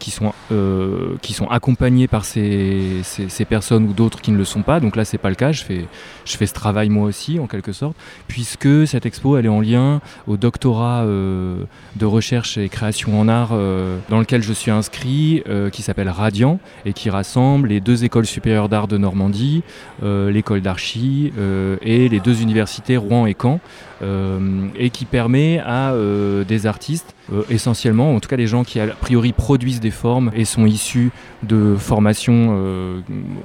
[0.00, 4.44] qui sont, euh, qui sont accompagnés par ces, ces- personnes ou d'autres qui ne le
[4.44, 4.80] sont pas.
[4.80, 5.52] Donc là, c'est pas le cas.
[5.52, 5.86] Je fais,
[6.24, 9.60] je fais ce travail moi aussi, en quelque sorte, puisque cette expo, elle est en
[9.60, 11.62] lien au doctorat euh,
[11.96, 16.58] de recherche et création en art euh, dans lequel je suis inscrit, qui s'appelle Radiant
[16.84, 19.62] et qui rassemble les deux écoles supérieures d'art de Normandie,
[20.02, 21.32] l'école d'archi
[21.82, 23.60] et les deux universités Rouen et Caen,
[24.02, 28.80] et qui permet à euh, des artistes, euh, essentiellement, en tout cas les gens qui
[28.80, 31.10] a priori produisent des formes et sont issus
[31.42, 33.00] de formations euh,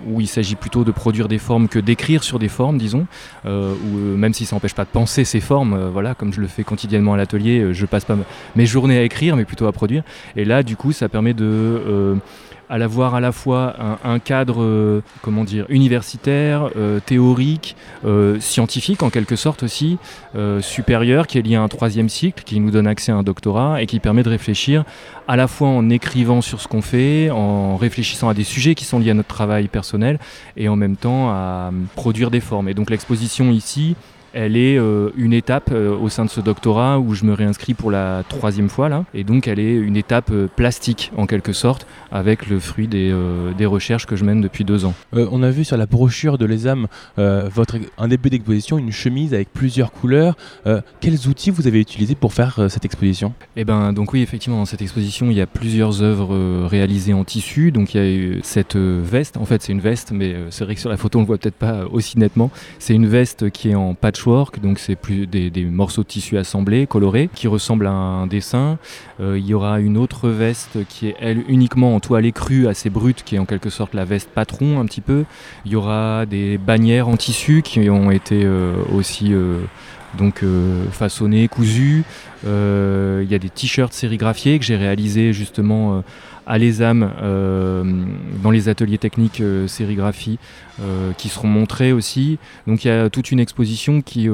[0.07, 3.05] où il s'agit plutôt de produire des formes que d'écrire sur des formes, disons,
[3.45, 6.33] euh, ou euh, même si ça n'empêche pas de penser ces formes, euh, voilà, comme
[6.33, 8.17] je le fais quotidiennement à l'atelier, euh, je passe pas
[8.55, 10.03] mes journées à écrire, mais plutôt à produire.
[10.35, 12.15] Et là, du coup, ça permet de euh,
[12.69, 17.75] à l'avoir à la fois un, cadre, euh, comment dire, universitaire, euh, théorique,
[18.05, 19.97] euh, scientifique en quelque sorte aussi,
[20.61, 23.81] supérieur, qui est lié à un troisième cycle, qui nous donne accès à un doctorat
[23.81, 24.83] et qui permet de réfléchir
[25.27, 28.83] à la fois en écrivant sur ce qu'on fait, en réfléchissant à des sujets qui
[28.83, 30.19] sont liés à notre travail personnel
[30.57, 32.67] et en même temps à produire des formes.
[32.67, 33.95] Et donc l'exposition ici,
[34.35, 37.73] elle est euh, une étape euh, au sein de ce doctorat où je me réinscris
[37.73, 39.05] pour la troisième fois là.
[39.13, 43.13] Et donc elle est une étape euh, plastique en quelque sorte avec le fruit des,
[43.57, 44.93] des recherches que je mène depuis deux ans.
[45.13, 49.51] On a vu sur la brochure de l'ESAM votre, un début d'exposition, une chemise avec
[49.51, 50.37] plusieurs couleurs.
[51.01, 53.33] Quels outils vous avez utilisés pour faire cette exposition?
[53.57, 57.25] Eh ben donc oui effectivement dans cette exposition il y a plusieurs œuvres réalisées en
[57.25, 60.63] tissu donc il y a eu cette veste en fait c'est une veste mais c'est
[60.63, 63.49] vrai que sur la photo on le voit peut-être pas aussi nettement c'est une veste
[63.49, 64.24] qui est en patchwork
[64.61, 68.77] donc c'est plus des, morceaux de tissu assemblés colorés qui ressemblent à un dessin
[69.21, 72.89] Euh, il y aura une autre veste qui est elle uniquement en toile écrue assez
[72.89, 75.23] brute qui est en quelque sorte la veste patron un petit peu
[75.65, 79.61] il y aura des bannières en tissu qui ont été euh, aussi euh,
[80.15, 82.03] donc euh, façonnées, cousues.
[82.47, 86.03] Euh, Il y a des t-shirts sérigraphiés que j'ai réalisés justement
[86.47, 87.83] à l'ESAM euh,
[88.43, 90.37] dans les ateliers techniques euh, sérigraphie
[90.81, 92.37] euh, qui seront montrés aussi.
[92.67, 94.29] Donc il y a toute une exposition qui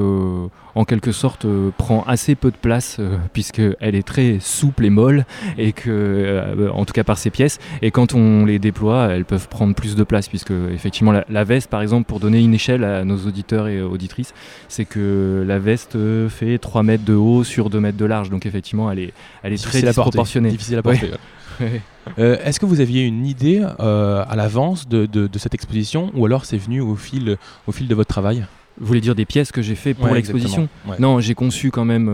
[0.74, 1.46] en quelque sorte
[1.76, 2.98] prend assez peu de place
[3.32, 5.24] puisqu'elle est très souple et molle
[5.58, 9.48] et que en tout cas par ses pièces et quand on les déploie elles peuvent
[9.48, 12.84] prendre plus de place puisque effectivement la, la veste par exemple pour donner une échelle
[12.84, 14.32] à nos auditeurs et auditrices
[14.68, 15.96] c'est que la veste
[16.28, 19.52] fait 3 mètres de haut sur 2 mètres de large donc effectivement elle est, elle
[19.52, 20.50] est très Difficile à porter, disproportionnée.
[20.50, 21.12] difficile à porter, Ouais.
[21.12, 21.18] ouais.
[22.18, 26.10] Euh, Est-ce que vous aviez une idée euh, à l'avance de, de- de cette exposition
[26.14, 27.36] ou alors c'est venu au fil,
[27.68, 28.44] au fil de votre travail?
[28.80, 30.68] Vous voulez dire des pièces que j'ai fait pour Ouais, l'exposition?
[30.88, 30.96] ouais.
[30.98, 32.08] Non, j'ai conçu quand même.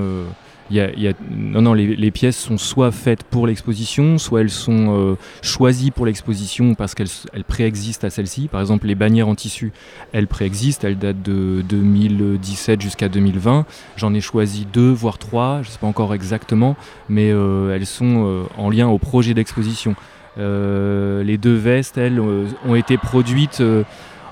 [0.70, 6.04] Non, non, les, pièces sont soit faites pour l'exposition, soit elles sont euh, choisies pour
[6.04, 8.48] l'exposition parce qu'elles elles préexistent à celle-ci.
[8.48, 9.72] Par exemple, les bannières en tissu,
[10.12, 13.64] elles préexistent, elles datent de 2017 jusqu'à 2020.
[13.96, 16.76] J'en ai choisi deux, voire trois, je ne sais pas encore exactement,
[17.09, 19.94] mais euh, elles sont euh, en lien au projet d'exposition.
[20.37, 23.61] Les deux vestes, elles, ont été produites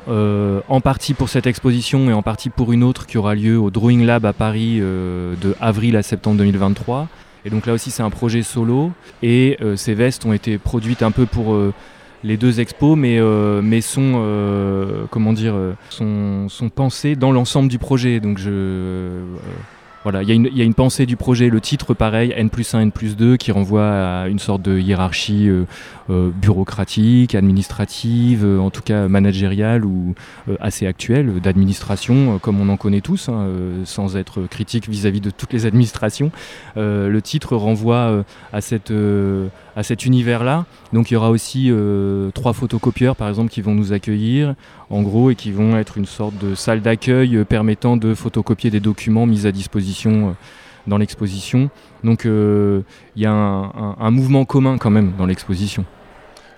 [0.09, 3.59] euh, en partie pour cette exposition et en partie pour une autre qui aura lieu
[3.59, 7.09] au Drawing Lab à Paris euh, de avril à septembre 2023.
[7.45, 8.93] Et donc là aussi c'est un projet solo
[9.23, 11.57] et euh, ces vestes ont été produites un peu pour
[12.25, 13.21] les deux expos mais,
[13.63, 15.55] mais sont, comment dire,
[15.91, 18.21] sont pensées dans l'ensemble du projet.
[18.21, 19.21] Donc je...
[20.07, 22.93] voilà, il y, a une- pensée du projet, le titre pareil, N plus 1, N
[22.93, 25.65] plus 2, qui renvoie à une sorte de hiérarchie euh,
[26.11, 30.15] euh, bureaucratique, administrative, euh, en tout cas managériale ou
[30.61, 33.49] assez actuelle, d'administration, comme on en connaît tous, hein,
[33.83, 36.31] sans être critique vis-à-vis de toutes les administrations.
[36.77, 38.93] Le titre renvoie à, cette,
[39.75, 40.67] à cet univers-là.
[40.93, 41.73] Donc il y aura aussi
[42.35, 44.55] trois photocopieurs, par exemple, qui vont nous accueillir,
[44.91, 48.71] en gros, et qui vont être une sorte de salle d'accueil euh, permettant de photocopier
[48.71, 50.33] des documents mis à disposition euh,
[50.87, 51.71] dans l'exposition.
[52.05, 52.83] Donc euh,
[53.17, 55.85] il y a un, un- un mouvement commun quand même dans l'exposition.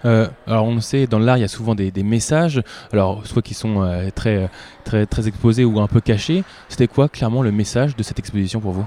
[0.04, 2.62] Euh, alors on le sait, dans l'art, il y a souvent des, des messages,
[2.92, 4.48] alors soit qui sont euh, très,
[4.84, 6.44] très, très exposés ou un peu cachés.
[6.68, 8.86] C'était quoi clairement le message de cette exposition pour vous?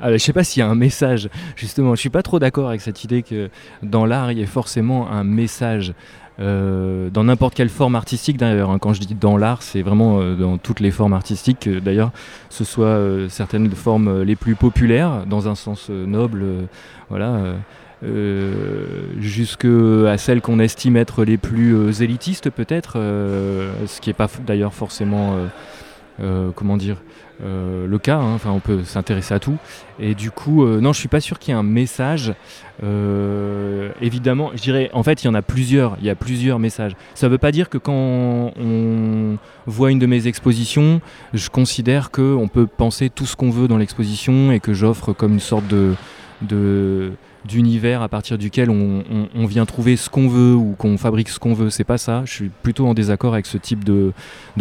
[0.00, 1.94] Ah, je sais pas s'il y a un message, justement.
[1.94, 3.50] Je suis pas trop d'accord avec cette idée que
[3.82, 5.92] dans l'art, il y ait forcément un message.
[6.42, 8.70] Euh, dans n'importe quelle forme artistique d'ailleurs.
[8.70, 8.78] hein.
[8.80, 11.68] Quand je dis dans l'art, c'est vraiment euh, dans toutes les formes artistiques.
[11.68, 12.10] euh, D'ailleurs,
[12.50, 16.44] ce soit certaines formes les plus populaires, dans un sens noble,
[17.10, 17.54] voilà, euh,
[18.04, 24.28] euh, jusque à celles qu'on estime être les plus élitistes peut-être, ce qui n'est pas
[24.44, 25.36] d'ailleurs forcément,
[26.56, 26.96] comment dire,
[27.44, 28.18] euh, le cas.
[28.18, 28.38] hein.
[28.46, 29.56] On peut s'intéresser à tout.
[29.98, 32.34] Et du coup, euh, non, je suis pas sûr qu'il y ait un message.
[32.82, 35.96] Euh, évidemment, je dirais, en fait, il y en a plusieurs.
[36.00, 36.92] Il y a plusieurs messages.
[37.14, 37.92] Ça veut pas dire que quand
[38.58, 41.00] on voit une de mes expositions,
[41.34, 45.12] je considère que on peut penser tout ce qu'on veut dans l'exposition et que j'offre
[45.12, 45.94] comme une sorte de-
[47.46, 51.54] d'univers à partir duquel on, vient trouver ce qu'on veut ou qu'on fabrique ce qu'on
[51.54, 51.70] veut.
[51.70, 52.22] C'est pas ça.
[52.24, 54.12] Je suis plutôt en désaccord avec ce type de,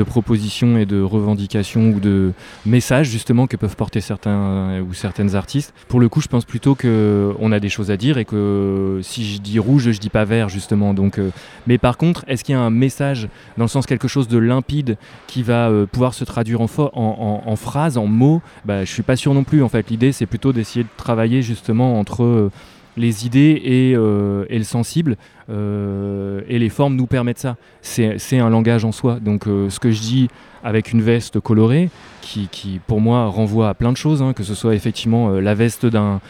[0.05, 2.33] propositions et de revendications ou de
[2.65, 5.73] messages justement que peuvent porter certains ou certaines artistes.
[5.87, 8.99] Pour le coup, je pense plutôt que on a des choses à dire et que
[9.03, 10.93] si je dis rouge, je dis pas vert justement.
[10.93, 11.29] Donc, euh,
[11.67, 14.37] mais par contre, est-ce qu'il y a un message dans le sens quelque chose de
[14.37, 18.41] limpide qui va euh, pouvoir se traduire en, en, en- phrases, en mots?
[18.65, 19.63] Bah, Je suis pas sûr non plus.
[19.63, 22.51] En fait, l'idée c'est plutôt d'essayer de travailler justement entre euh,
[22.97, 25.17] les idées et, euh, et le sensible.
[25.49, 27.55] Euh, et les formes nous permettent ça.
[27.81, 29.19] C'est un langage en soi.
[29.19, 30.27] Donc euh, ce que je dis
[30.63, 31.89] avec une veste colorée,
[32.21, 35.53] qui, pour moi renvoie à plein de choses, hein, que ce soit effectivement euh, la
[35.55, 36.21] veste d'un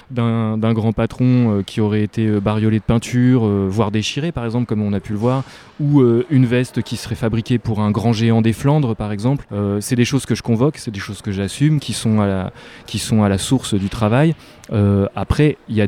[0.74, 4.94] grand patron qui aurait été euh, bariolé de peinture, voire déchiré par exemple, comme on
[4.94, 5.44] a pu le voir,
[5.80, 9.46] ou une veste qui serait fabriquée pour un grand géant des Flandres par exemple.
[9.80, 12.52] C'est des choses que je convoque, c'est des choses que j'assume, qui, sont à
[13.30, 14.36] la- source du travail.
[15.16, 15.82] Après, il y, y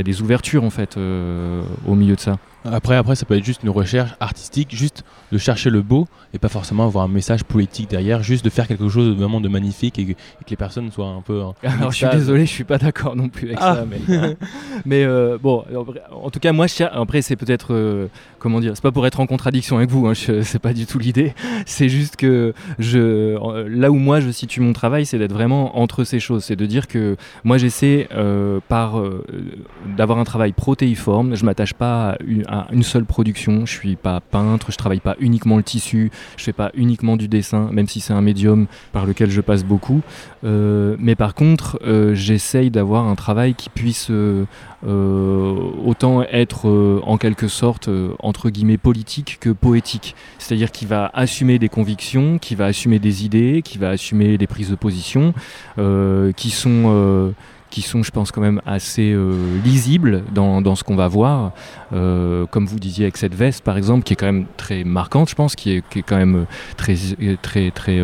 [0.00, 2.38] a des ouvertures en fait au milieu de ça.
[2.64, 6.38] Après, après, ça peut être juste une recherche artistique, juste de chercher le beau et
[6.38, 9.48] pas forcément avoir un message politique derrière, juste de faire quelque chose de vraiment de
[9.48, 11.40] magnifique et que, et que les personnes soient un peu.
[11.42, 13.76] en Alors je suis désolé, je suis pas d'accord non plus avec Ah.
[13.76, 14.36] ça, mais,
[14.84, 15.64] mais euh, bon,
[16.12, 18.06] en tout cas moi, je après c'est peut-être euh,
[18.38, 20.12] comment dire, c'est pas pour être en contradiction avec vous, hein,
[20.42, 21.34] c'est pas du tout l'idée.
[21.66, 23.36] C'est juste que je,
[23.68, 26.66] là où moi je situe mon travail, c'est d'être vraiment entre ces choses, c'est de
[26.66, 29.02] dire que moi j'essaie euh, par
[29.96, 31.34] d'avoir un travail protéiforme.
[31.34, 33.66] Je m'attache pas à une, une seule production.
[33.66, 37.28] Je suis pas peintre, je travaille pas uniquement le tissu, je fais pas uniquement du
[37.28, 40.02] dessin, même si c'est un médium par lequel je passe beaucoup.
[40.44, 44.44] Euh, mais par contre, euh, j'essaye d'avoir un travail qui puisse euh,
[44.82, 47.88] autant être en quelque sorte
[48.18, 50.14] entre guillemets politique que poétique.
[50.38, 54.46] C'est-à-dire qu'il va assumer des convictions, qui va assumer des idées, qui va assumer des
[54.46, 55.34] prises de position,
[56.36, 57.34] qui sont
[57.70, 61.52] qui sont, je pense, quand même assez euh, lisibles dans, dans ce qu'on va voir.
[61.92, 65.30] Euh, comme vous disiez avec cette veste, par exemple, qui est quand même très marquante,
[65.30, 66.44] je pense, qui est, qui est quand même euh,
[66.76, 66.96] très,
[67.40, 68.02] très, très,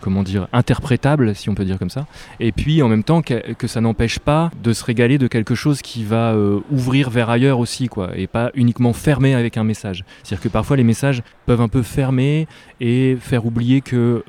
[0.00, 2.06] comment dire, interprétable, si on peut dire comme ça.
[2.38, 5.54] Et puis, en même temps, que, que ça n'empêche pas de se régaler de quelque
[5.54, 6.36] chose qui va
[6.70, 10.04] ouvrir vers ailleurs aussi, quoi, et pas uniquement fermer avec un message.
[10.22, 12.46] C'est-à-dire que parfois, les messages peuvent un peu fermer
[12.80, 14.22] et faire oublier que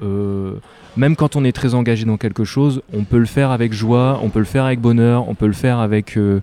[1.00, 4.20] même quand on est très engagé dans quelque chose, on peut le faire avec joie,
[4.22, 6.41] on peut le faire avec bonheur, on peut le faire avec euh,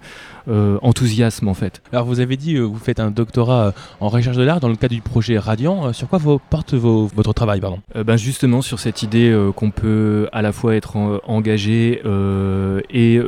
[0.49, 1.83] euh, enthousiasme en fait.
[1.93, 4.77] Alors, vous avez dit, euh, vous faites un doctorat en recherche de l'art dans le
[4.77, 5.93] cadre du projet Radiant.
[5.93, 7.81] Sur quoi vos- porte vos- votre travail, pardon?
[7.95, 12.01] Ben justement sur cette idée qu'on peut à la fois être en- engagé
[12.91, 13.21] et,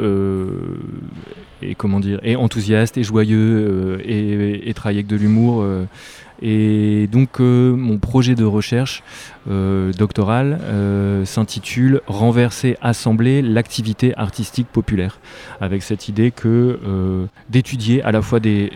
[1.62, 5.60] et comment dire et enthousiaste et joyeux euh, et, et travailler avec de l'humour.
[5.62, 5.84] euh.
[6.40, 9.02] Et donc euh, mon projet de recherche
[9.50, 15.18] euh, doctoral euh, s'intitule Renverser, assembler l'activité artistique populaire,
[15.60, 16.78] avec cette idée que
[17.48, 18.70] d'étudier à la fois des,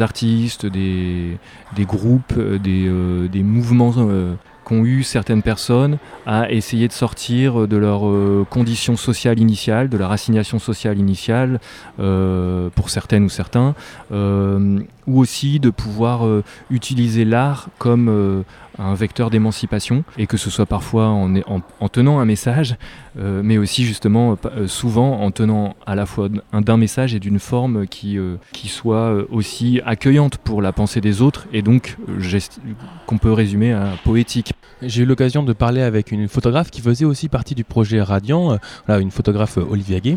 [0.00, 1.38] artistes, des,
[1.78, 3.94] groupes, des, mouvements
[4.64, 9.96] qu'ont eu certaines personnes à essayer de sortir de leurs euh, conditions sociales initiales, de
[9.96, 11.60] leur assignation sociale initiale,
[11.96, 13.74] pour certaines ou certains,
[15.06, 18.42] ou aussi de pouvoir euh, utiliser l'art comme euh,
[18.78, 22.76] un vecteur d'émancipation, et que ce soit parfois en, en- en tenant un message,
[23.18, 27.86] euh, mais aussi justement souvent en tenant à la fois d'un message et d'une forme
[27.86, 28.16] qui,
[28.52, 31.96] qui soit aussi accueillante pour la pensée des autres, et donc
[33.06, 34.52] qu'on peut résumer à poétique.
[34.80, 38.58] J'ai eu l'occasion de parler avec une photographe qui faisait aussi partie du projet Radiant,
[38.88, 40.16] une photographe Olivia Gay.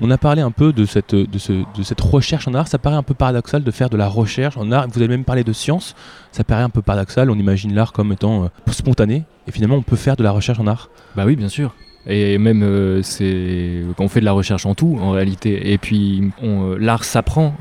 [0.00, 2.66] On a parlé un peu de cette, de, ce- de cette recherche en art.
[2.68, 4.86] Ça paraît un peu paradoxal de faire de la recherche en art.
[4.88, 5.94] Vous avez même parlé de science.
[6.32, 7.30] Ça paraît un peu paradoxal.
[7.30, 9.22] On imagine l'art comme étant euh, spontané.
[9.46, 10.90] Et finalement, on peut faire de la recherche en art.
[11.14, 11.74] Bah oui, bien sûr.
[12.06, 15.72] Et même, euh, c'est on fait de la recherche en tout, en réalité.
[15.72, 17.54] Et puis, euh, l'art s'apprend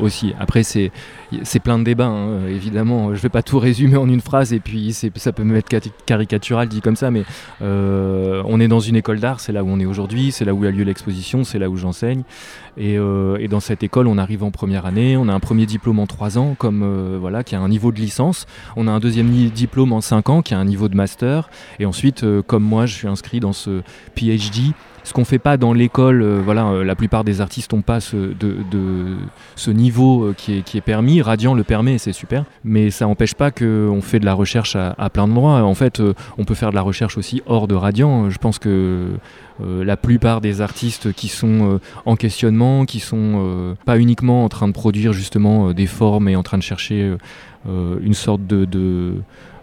[0.00, 0.34] aussi.
[0.40, 0.90] Après, c'est
[1.42, 3.14] c'est plein de débats, hein, évidemment.
[3.14, 6.68] Je vais pas tout résumer en une phrase, et puis ça peut me cati- caricatural
[6.68, 7.24] dit comme ça, mais
[7.62, 10.54] euh, on est dans une école d'art, c'est là où on est aujourd'hui, c'est là
[10.54, 12.22] où a lieu l'exposition, c'est là où j'enseigne.
[12.76, 15.98] Et, euh, dans cette école, on arrive en première année, on a un premier diplôme
[15.98, 18.46] en trois ans, comme euh, voilà, qui a un niveau de licence.
[18.76, 21.48] On a un deuxième diplôme en cinq ans, qui a un niveau de master.
[21.78, 23.82] Et ensuite, comme moi, je suis inscrit dans ce
[24.14, 24.72] PhD.
[25.06, 28.00] Ce qu'on fait pas dans l'école, euh, voilà, euh, la plupart des artistes n'ont pas
[28.00, 31.22] ce, de, de- niveau euh, qui, est, permis.
[31.22, 32.44] Radiant le permet, c'est super.
[32.64, 35.62] Mais ça n'empêche pas qu'on fait de la recherche à, plein d'endroits.
[35.62, 36.02] En fait,
[36.38, 38.30] on peut faire de la recherche aussi hors de Radiant.
[38.30, 39.12] Je pense que
[39.60, 44.66] la plupart des artistes qui sont en questionnement, qui sont euh, pas uniquement en train
[44.66, 47.14] de produire justement des formes et en train de chercher
[47.64, 49.14] une sorte de, de,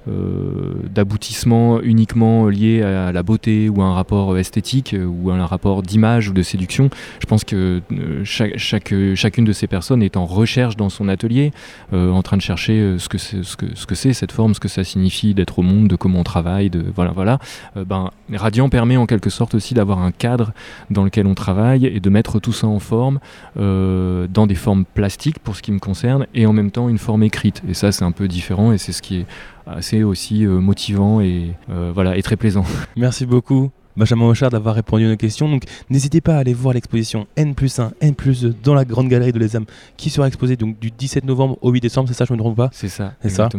[0.06, 5.46] d'aboutissement uniquement lié à la beauté ou à un rapport esthétique euh, ou à un
[5.46, 6.90] rapport d'image ou de séduction.
[7.20, 11.52] Je pense que euh, chaque, chacune de ces personnes est en recherche dans son atelier,
[11.94, 15.34] euh, en train de chercher euh, ce que c'est cette forme, ce que ça signifie
[15.34, 17.40] d'être au monde, de comment on travaille, de voilà voilà.
[17.78, 20.52] Euh, ben, Radiant permet en quelque sorte aussi d'avoir un cadre
[20.90, 23.20] dans lequel on travaille et de mettre tout ça en forme,
[23.60, 26.98] euh, dans des formes plastiques pour ce qui me concerne, et en même temps une
[26.98, 27.62] forme écrite.
[27.68, 29.26] Et ça, c'est un peu différent, et c'est ce qui est
[29.68, 32.66] assez aussi euh, motivant et, euh, voilà, et très plaisant.
[32.98, 33.72] Merci beaucoup.
[33.96, 35.48] Benjamin Hochard d'avoir répondu à nos questions.
[35.48, 38.86] Donc n'hésitez pas à aller voir l'exposition N plus 1, N plus 2 dans la
[38.86, 39.66] grande galerie de Les Âmes
[39.98, 42.58] qui sera exposée donc du 17 novembre au 8 décembre, c'est ça, je me trompe
[42.58, 42.70] pas?
[42.74, 43.50] C'est ça, C'est ça.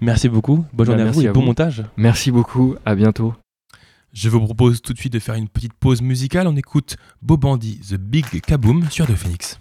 [0.00, 1.46] Merci beaucoup, bonne Bah, journée à merci vous et à bon vous.
[1.46, 1.82] montage.
[1.98, 3.34] Merci beaucoup, à bientôt.
[4.14, 6.46] Je vous propose tout de suite de faire une petite pause musicale.
[6.46, 9.58] On écoute Beau Bandit, The Big Kaboom sur The Phoenix.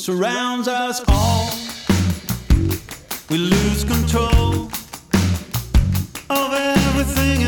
[0.00, 1.50] Surrounds us all.
[3.28, 4.70] We lose control
[6.30, 7.42] of everything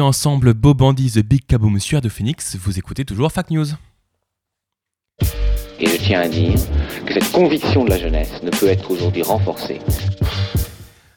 [0.00, 2.56] Ensemble Beau Bandit The Big Kaboom sur de Phoenix.
[2.56, 3.66] Vous écoutez toujours Fact News.
[5.78, 6.54] Et je tiens à dire
[7.04, 9.80] que cette conviction de la jeunesse ne peut être aujourd'hui renforcée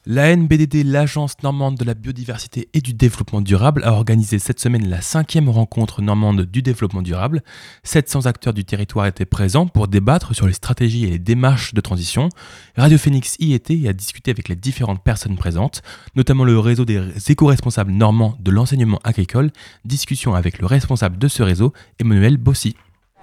[0.07, 4.87] La NBDD, l'Agence normande de la biodiversité et du développement durable, a organisé cette semaine
[4.87, 7.41] la cinquième rencontre normande du développement durable.
[7.81, 11.81] 700 acteurs du territoire étaient présents pour débattre sur les stratégies et les démarches de
[11.81, 12.29] transition.
[12.77, 15.81] Radio Phoenix y était et a discuté avec les différentes personnes présentes,
[16.15, 19.49] notamment le réseau des éco-responsables normands de l'enseignement agricole.
[19.85, 22.75] Discussion avec le responsable de ce réseau, Emmanuel Bossy.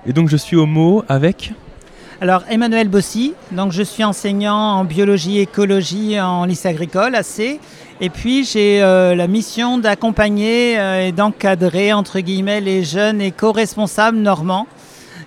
[0.04, 1.52] Et donc je suis au mot avec
[2.22, 7.58] Alors, Emmanuel Bossy, donc je suis enseignant en biologie écologie en lycée agricole, AC.
[8.00, 14.18] Et puis, j'ai euh, la mission d'accompagner euh, et d'encadrer, entre guillemets, les jeunes éco-responsables
[14.18, 14.68] normands.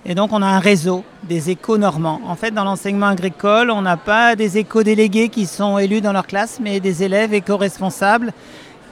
[0.06, 2.22] Et donc, on a un réseau des éco-normands.
[2.26, 6.28] En fait, dans l'enseignement agricole, on n'a pas des éco-délégués qui sont élus dans leur
[6.28, 8.32] classe, mais des élèves éco-responsables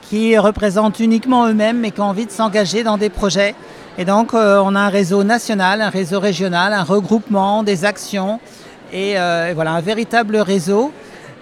[0.10, 3.56] qui représentent uniquement eux-mêmes, mais qui ont envie de s'engager dans des projets.
[3.98, 8.40] Et donc, euh, on a un réseau national, un réseau régional, un regroupement, des actions,
[8.92, 10.92] et, euh, voilà, un véritable réseau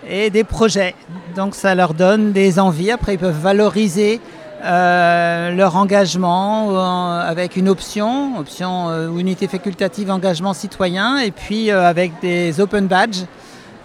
[0.10, 0.94] et des projets.
[1.36, 2.92] Donc, ça leur donne des envies.
[2.92, 4.20] Après, ils peuvent valoriser
[4.66, 11.72] euh, leur engagement euh, avec une option, option euh, unité facultative engagement citoyen, et puis
[11.72, 13.24] euh, avec des open badges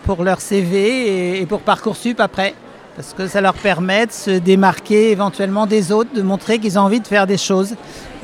[0.05, 2.55] pour leur CV et, et pour Parcoursup après.
[2.97, 6.83] Parce que ça leur permet de se démarquer éventuellement des autres, de montrer qu'ils ont
[6.83, 7.75] envie de faire des choses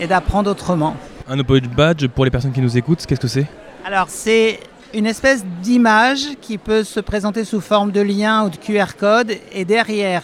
[0.00, 0.96] et d'apprendre autrement.
[1.28, 3.46] un Open Badge pour les personnes qui nous écoutent, qu'est-ce que c'est?
[3.84, 4.60] Alors c'est
[4.94, 9.32] une espèce d'image qui peut se présenter sous forme de lien ou de QR code
[9.52, 10.22] et derrière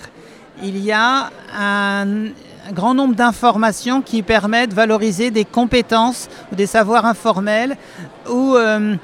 [0.62, 2.06] il y a un,
[2.68, 7.76] un grand nombre d'informations qui permettent de valoriser des compétences ou des savoirs informels
[8.30, 8.94] ou euh,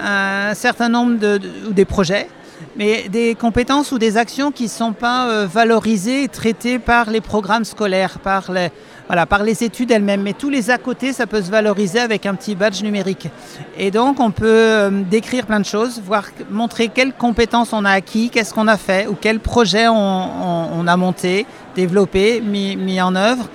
[0.00, 2.28] un certain nombre de, de- ou des projets
[2.76, 7.10] mais des compétences ou des actions qui ne sont pas euh, valorisées et traitées par
[7.10, 8.68] les programmes scolaires, par les,
[9.06, 10.22] voilà, par les études elles-mêmes.
[10.22, 13.28] Mais tous les à côté, ça peut se valoriser avec un petit badge numérique.
[13.76, 17.90] Et donc, on peut euh, décrire plein de choses, voir, montrer quelles compétences on a
[17.90, 23.48] acquis, qu'est-ce qu'on a fait, ou quel projet on, a monté, développé, mis, en œuvre.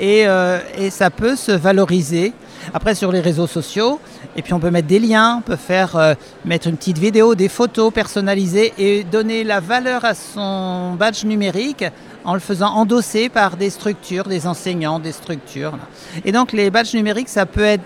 [0.00, 2.32] Euh, et ça peut se valoriser.
[2.74, 4.00] Après, sur les réseaux sociaux,
[4.36, 7.34] et puis on peut mettre des liens, on peut faire euh, mettre une petite vidéo,
[7.34, 11.84] des photos personnalisées et donner la valeur à son badge numérique
[12.24, 15.76] en le faisant endosser par des structures, des enseignants, des structures.
[16.24, 17.84] Et donc les badges numériques, ça peut être,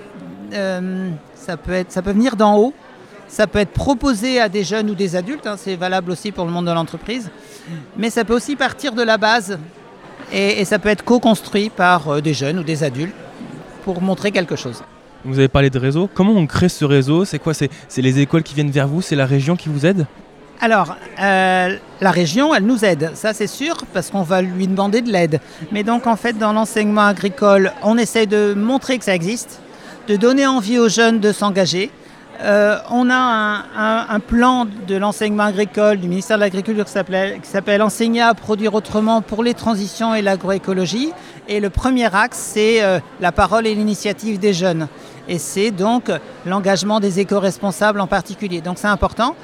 [0.52, 2.74] euh, ça peut être, ça peut venir d'en haut.
[3.28, 6.44] Ça peut être proposé à des jeunes ou des adultes, hein, c'est valable aussi pour
[6.44, 7.28] le monde de l'entreprise,
[7.96, 9.58] mais ça peut aussi partir de la base
[10.32, 13.16] et, et ça peut être co-construit par euh, des jeunes ou des adultes
[13.86, 14.82] pour montrer quelque chose.
[15.24, 16.10] Vous avez parlé de réseau.
[16.12, 17.24] Comment on crée ce réseau?
[17.24, 17.54] C'est quoi?
[17.54, 19.00] C'est les écoles qui viennent vers vous?
[19.00, 20.06] C'est la région qui vous aide?
[20.60, 25.02] Alors, euh, la région, elle nous aide, ça c'est sûr, parce qu'on va lui demander
[25.02, 25.38] de l'aide.
[25.70, 29.60] Mais donc, en fait, dans l'enseignement agricole, on essaie de montrer que ça existe,
[30.08, 31.90] de donner envie aux jeunes de s'engager.
[32.42, 37.48] Euh, on a un, un- un plan de l'enseignement agricole du ministère de l'Agriculture qui
[37.50, 41.12] s'appelle Enseigner à produire autrement pour les transitions et l'agroécologie.
[41.48, 44.88] Et le premier axe, c'est euh, la parole et l'initiative des jeunes.
[45.28, 46.10] Et c'est donc
[46.44, 48.60] l'engagement des éco-responsables en particulier.
[48.60, 49.36] Donc c'est important.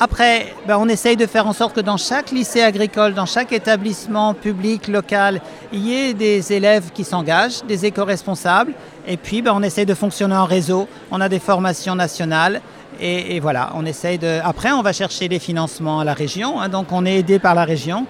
[0.00, 3.52] Après, ben, on essaye de faire en sorte que dans chaque lycée agricole, dans chaque
[3.52, 5.40] établissement public, local,
[5.72, 8.72] il y ait des élèves qui s'engagent, des éco-responsables.
[9.06, 10.88] Et puis, ben, on essaye de fonctionner en réseau.
[11.12, 12.60] On a des formations nationales.
[13.00, 14.40] Et, voilà, on essaye de.
[14.44, 16.60] Après, on va chercher les financements à la région.
[16.60, 18.06] hein, donc, on est aidé par la région.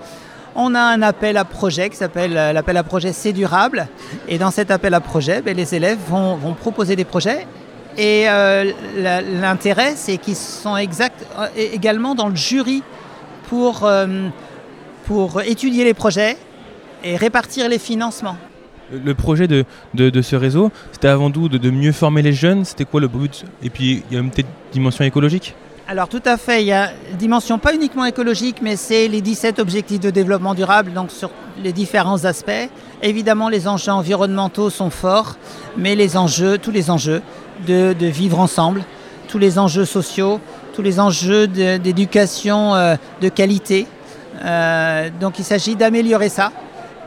[0.57, 3.89] On a un appel à projet qui s'appelle euh, l'appel à projet C'est durable.
[4.29, 7.47] Et dans cet appel à projet, ben, les élèves vont, proposer des projets.
[7.99, 8.71] Et euh,
[9.41, 12.83] l'intérêt, c'est qu'ils sont exact, euh, également dans le jury
[13.49, 13.89] pour,
[15.45, 16.37] étudier les projets
[17.03, 18.37] et répartir les financements.
[18.93, 19.65] Le projet de,
[20.23, 22.65] ce réseau, c'était avant tout de, de mieux former les jeunes.
[22.65, 23.45] C'était quoi le but?
[23.63, 25.55] Et puis, il y a une petite dimension écologique?
[25.87, 29.21] Alors tout à fait, il y a une dimension pas uniquement écologique, mais c'est les
[29.21, 31.29] 17 objectifs de développement durable, donc sur
[31.63, 32.71] les différents aspects.
[33.03, 35.37] Évidemment, les enjeux environnementaux sont forts,
[35.77, 37.21] mais les enjeux, tous les enjeux
[37.67, 38.83] de, vivre ensemble,
[39.29, 40.41] tous les enjeux sociaux,
[40.75, 43.87] tous les enjeux d'éducation euh, de qualité.
[44.43, 46.51] Euh, donc il s'agit d'améliorer ça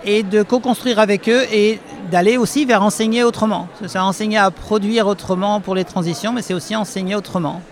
[0.06, 1.80] et de co-construire avec eux et
[2.12, 3.68] d'aller aussi vers enseigner autrement.
[3.88, 7.64] C'est enseigner à produire autrement pour les transitions, mais c'est aussi enseigner autrement.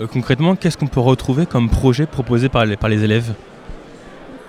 [0.00, 3.34] Euh, concrètement, qu'est-ce qu'on peut retrouver comme projet proposé par les, élèves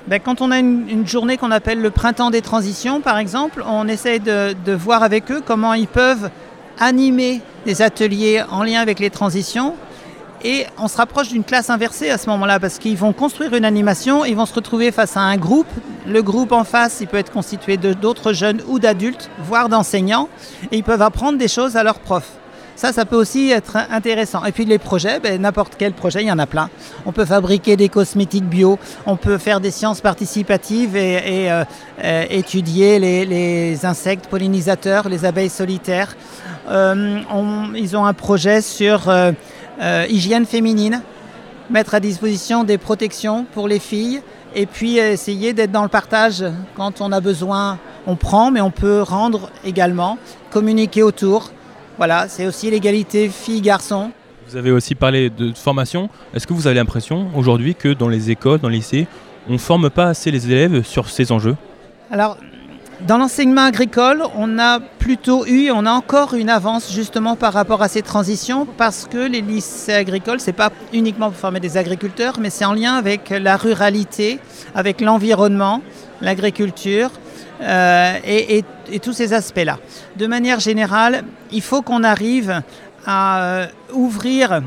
[0.08, 3.88] Ben, quand on a une, journée qu'on appelle le printemps des transitions, par exemple, on
[3.88, 6.30] essaie de, de voir avec eux comment ils peuvent
[6.80, 9.76] animer des ateliers en lien avec les transitions.
[10.46, 13.64] Et on se rapproche d'une classe inversée à ce moment-là, parce qu'ils vont construire une
[13.64, 15.68] animation, ils vont se retrouver face à un groupe.
[16.06, 20.28] Le groupe en face, il peut être constitué d'autres jeunes ou d'adultes, voire d'enseignants,
[20.72, 22.34] et ils peuvent apprendre des choses à leurs profs.
[22.76, 24.44] Ça, ça peut aussi être intéressant.
[24.46, 26.70] Et puis les projets, ben, n'importe quel projet, il y en a plein.
[27.06, 31.64] On peut fabriquer des cosmétiques bio, on peut faire des sciences participatives et, euh,
[32.04, 36.16] euh, étudier les, insectes pollinisateurs, les abeilles solitaires.
[36.70, 37.20] Euh,
[37.76, 39.12] ils ont un projet sur
[40.10, 41.02] hygiène féminine,
[41.70, 44.22] mettre à disposition des protections pour les filles
[44.56, 46.44] et puis essayer d'être dans le partage.
[46.76, 50.18] Quand on a besoin, on prend, mais on peut rendre également,
[50.52, 51.52] communiquer autour.
[51.98, 54.12] Voilà, c'est aussi l'égalité filles-garçons.
[54.50, 56.10] Vous avez aussi parlé de formation.
[56.34, 59.08] Est-ce que vous avez l'impression aujourd'hui que dans les écoles, dans les lycées,
[59.48, 61.56] on ne forme pas assez les élèves sur ces enjeux?
[62.12, 62.38] Alors,
[63.08, 67.82] dans l'enseignement agricole, on a plutôt eu, on a encore une avance justement par rapport
[67.82, 72.36] à ces transitions parce que les lycées agricoles, c'est pas uniquement pour former des agriculteurs,
[72.40, 74.40] mais c'est en lien avec la ruralité,
[74.74, 75.82] avec l'environnement,
[76.22, 77.12] l'agriculture
[77.62, 78.64] euh, et,
[79.00, 79.80] tous ces aspects-là.
[80.18, 82.62] De manière générale, il faut qu'on arrive
[83.06, 84.62] à euh, ouvrir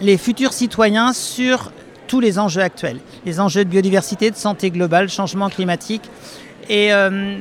[0.00, 1.72] les futurs citoyens sur
[2.06, 6.02] tous les enjeux actuels, les enjeux de biodiversité, de santé globale, changement climatique.
[6.68, 7.36] Et, euh,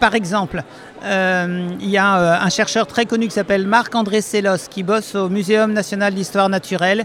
[0.00, 0.62] par exemple,
[1.04, 5.72] il y a un chercheur très connu qui s'appelle Marc-André Sellos qui bosse au Muséum
[5.72, 7.04] national d'histoire naturelle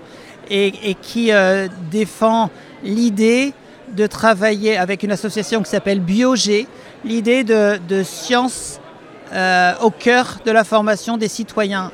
[0.49, 1.31] et, qui
[1.91, 2.51] défend
[2.83, 3.53] l'idée
[3.95, 6.67] de travailler avec une association qui s'appelle BioG,
[7.05, 8.79] l'idée de, science
[9.33, 11.91] euh, au cœur de la formation des citoyens.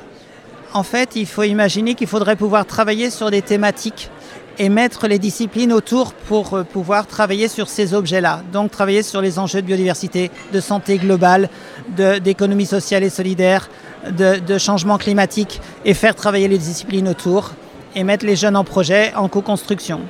[0.72, 4.10] En fait, il faut imaginer qu'il faudrait pouvoir travailler sur des thématiques
[4.58, 8.42] et mettre les disciplines autour pour euh, pouvoir travailler sur ces objets-là.
[8.52, 11.48] Donc travailler sur les enjeux de biodiversité, de santé globale,
[11.88, 13.68] d'économie sociale et solidaire,
[14.10, 17.52] de changement climatique et faire travailler les disciplines autour
[17.94, 20.00] et mettre les jeunes en projet, en co-construction.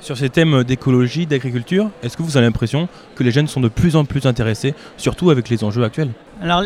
[0.00, 3.68] Sur ces thèmes d'écologie, d'agriculture, est-ce que vous avez l'impression que les jeunes sont de
[3.68, 6.10] plus en plus intéressés, surtout avec les enjeux actuels?
[6.42, 6.62] Alors,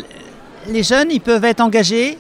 [0.69, 2.19] les jeunes, ils peuvent être engagés,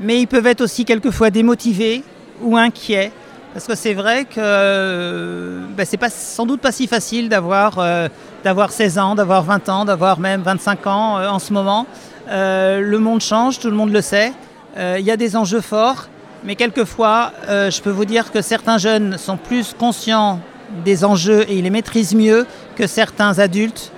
[0.00, 2.02] mais ils peuvent être aussi quelquefois démotivés
[2.40, 3.12] ou inquiets.
[3.52, 7.78] Parce que c'est vrai que euh, ben, c'est pas, sans doute pas si facile d'avoir
[7.78, 8.08] euh,
[8.42, 11.86] d'avoir 16 ans, d'avoir 20 ans, d'avoir même 25 ans euh, en ce moment.
[12.28, 14.32] Euh, le monde change, tout le monde le sait.
[14.76, 16.08] Euh, Il y a des enjeux forts,
[16.44, 20.40] mais quelquefois, euh, je peux vous dire que certains jeunes sont plus conscients
[20.84, 23.92] des enjeux et ils les maîtrisent mieux que certains adultes,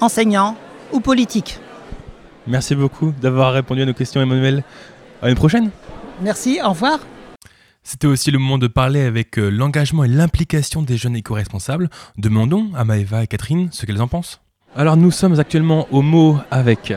[0.00, 0.56] enseignants
[0.92, 1.58] ou politiques.
[2.46, 4.64] Merci beaucoup d'avoir répondu à nos questions, Emmanuel.
[5.22, 5.70] À une prochaine
[6.22, 7.00] Merci, au revoir.
[7.82, 11.88] C'était aussi le moment de parler avec euh, l'engagement et l'implication des jeunes éco-responsables.
[12.18, 14.40] Demandons à Maëva et Catherine ce qu'elles en pensent.
[14.76, 16.92] Alors nous sommes actuellement au mot avec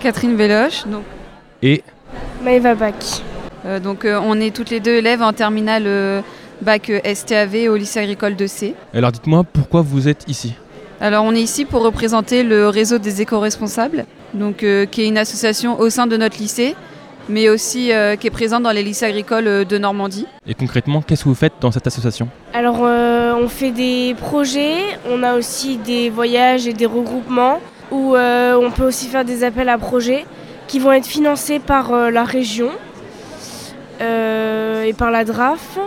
[0.00, 1.04] Catherine Véloche, donc
[1.62, 1.84] et
[2.42, 3.22] Maëva Bac.
[3.66, 6.20] Euh, donc euh, on est toutes les deux élèves en terminale euh,
[6.62, 8.74] bac STAV au lycée agricole de C.
[8.94, 10.54] alors dites-moi pourquoi vous êtes ici?
[11.00, 15.18] Alors on est ici pour représenter le réseau des éco-responsables, donc euh, qui est une
[15.18, 16.76] association au sein de notre lycée,
[17.28, 20.26] mais aussi euh, qui est présente dans les lycées agricoles de Normandie.
[20.46, 22.28] Et concrètement, qu'est-ce que vous faites dans cette association?
[22.52, 24.76] Alors, euh, on fait des projets,
[25.10, 27.60] on a aussi des voyages et des regroupements
[27.90, 30.24] où euh, on peut aussi faire des appels à projets
[30.68, 32.70] qui vont être financés par euh, la région
[34.00, 35.78] et par la DRAF.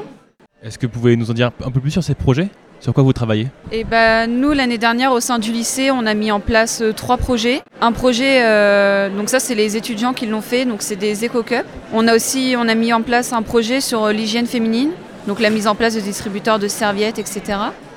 [0.63, 2.49] Est-ce que vous pouvez nous en dire un peu plus sur ces projets?
[2.79, 3.47] Sur quoi vous travaillez?
[3.71, 6.93] Et ben nous l'année dernière au sein du lycée on a mis en place euh,
[6.93, 7.61] trois projets.
[7.81, 11.41] Un projet euh, donc ça c'est les étudiants qui l'ont fait donc c'est des éco
[11.41, 11.65] cups.
[11.93, 14.91] On a aussi on a mis en place un projet sur euh, l'hygiène féminine
[15.27, 17.41] donc la mise en place de distributeurs de serviettes etc.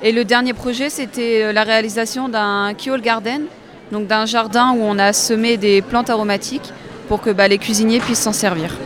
[0.01, 3.43] Et le dernier projet c'était euh, la réalisation d'un keyhole garden
[3.91, 6.73] donc d'un jardin où on a semé des plantes aromatiques
[7.07, 8.77] pour que bah, les cuisiniers puissent s'en servir.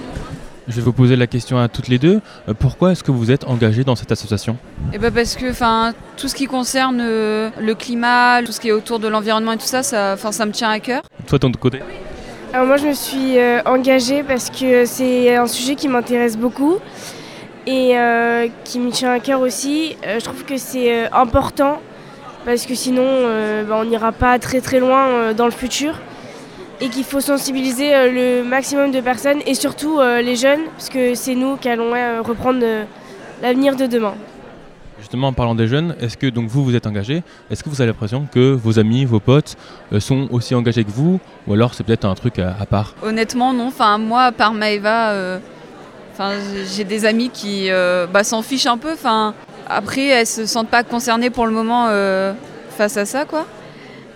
[0.67, 2.21] Je vais vous poser la question à toutes les deux.
[2.49, 4.57] Euh, Pourquoi est-ce que vous êtes engagées dans cette association?
[4.93, 8.69] Et ben parce que enfin tout ce qui concerne euh, le climat, tout ce qui
[8.69, 11.03] est autour de l'environnement et tout ça, ça, enfin, ça me tient à cœur.
[11.27, 11.81] Toi, de ton côté?
[12.53, 16.77] Alors moi je me suis euh, engagée parce que c'est un sujet qui m'intéresse beaucoup
[17.67, 19.97] et euh, qui me tient à cœur aussi.
[20.05, 21.79] Euh, je trouve que c'est important
[22.45, 23.03] parce que sinon
[23.67, 25.99] bah, on n'ira pas très très loin dans le futur
[26.81, 30.89] et qu'il faut sensibiliser euh, le maximum de personnes et surtout euh, les jeunes parce
[30.89, 32.83] que c'est nous qui allons euh, reprendre euh,
[33.41, 34.13] l'avenir de demain.
[34.99, 37.21] Justement, en parlant des jeunes, est-ce que donc vous vous êtes engagé
[37.51, 39.55] Est-ce que vous avez l'impression que vos amis, vos potes
[39.91, 41.19] euh, sont aussi engagés que vous?
[41.47, 42.95] Ou alors c'est peut-être un truc à, à part?
[43.03, 43.67] Honnêtement, non.
[43.67, 45.39] Enfin, moi, à part Maëva, euh,
[46.13, 46.31] enfin,
[46.73, 48.93] j'ai des amis qui euh, bah, s'en fichent un peu.
[48.93, 49.33] Enfin,
[49.69, 52.33] après, elles se sentent pas concernées pour le moment euh,
[52.71, 53.45] face à ça, quoi.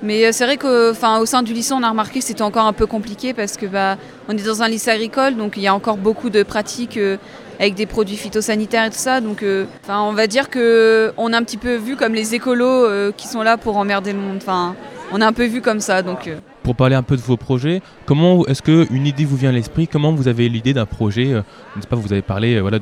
[0.02, 2.66] Mais euh, c'est vrai qu'au au sein du lycée, on a remarqué que c'était encore
[2.66, 3.98] un peu compliqué parce que bah,
[4.28, 7.18] on est dans un lycée agricole, donc il y a encore beaucoup de pratiques euh,
[7.60, 9.20] avec des produits phytosanitaires et tout ça.
[9.20, 13.12] Donc, euh, on va dire que on est un petit peu vu comme les écolos
[13.18, 14.38] qui sont là pour emmerder le monde.
[14.38, 14.76] Enfin,
[15.12, 16.30] on est un peu vu comme ça, donc.
[16.64, 19.88] Pour parler un peu de vos projets, comment est-ce qu'une idée vous vient à l'esprit?
[19.88, 21.26] Comment vous avez l'idée d'un projet
[21.76, 22.80] Je sais pas, vous avez parlé voilà,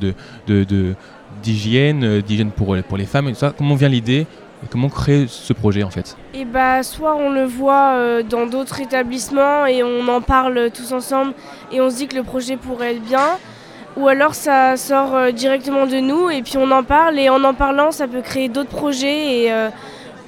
[1.42, 3.52] d'hygiène, d'hygiène pour, pour les femmes et tout ça.
[3.56, 4.26] Comment vient l'idée
[4.64, 6.16] et comment créer ce projet en fait?
[6.34, 10.92] Et bah soit on le voit euh, dans d'autres établissements et on en parle tous
[10.92, 11.32] ensemble
[11.72, 13.38] et on se dit que le projet pourrait être bien,
[13.96, 17.42] ou alors ça sort euh, directement de nous et puis on en parle et en
[17.44, 19.70] en parlant ça peut créer d'autres projets et euh,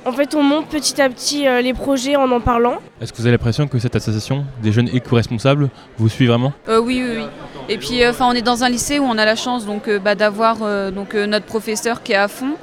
[0.04, 2.76] en fait on monte petit à petit euh, les projets en en parlant.
[3.00, 6.52] Est-ce que vous avez l'impression que cette association des jeunes éco-responsables vous suit vraiment?
[6.68, 7.24] Euh, oui, oui, oui.
[7.68, 9.86] Et puis, euh, enfin, on est dans un lycée où on a la chance donc
[9.86, 12.54] euh, bah, d'avoir euh, donc euh, notre professeur qui est à fond.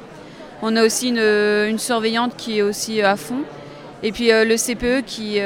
[0.61, 3.41] On a aussi une, euh, une surveillante qui est aussi euh, à fond.
[4.03, 5.39] Et puis euh, le CPE qui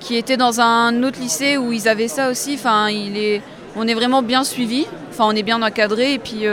[0.00, 2.58] qui était dans un autre lycée où ils avaient ça aussi.
[3.76, 4.86] On est vraiment bien suivi.
[5.18, 6.12] On est bien encadré.
[6.12, 6.44] Et puis,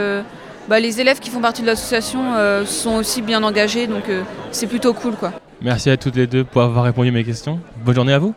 [0.68, 2.22] bah, les élèves qui font partie de l'association
[2.64, 3.86] sont aussi bien engagés.
[3.86, 4.04] Donc,
[4.52, 5.32] c'est plutôt cool, quoi.
[5.60, 7.60] Merci à toutes les deux pour avoir répondu à mes questions.
[7.84, 8.34] Bonne journée à vous.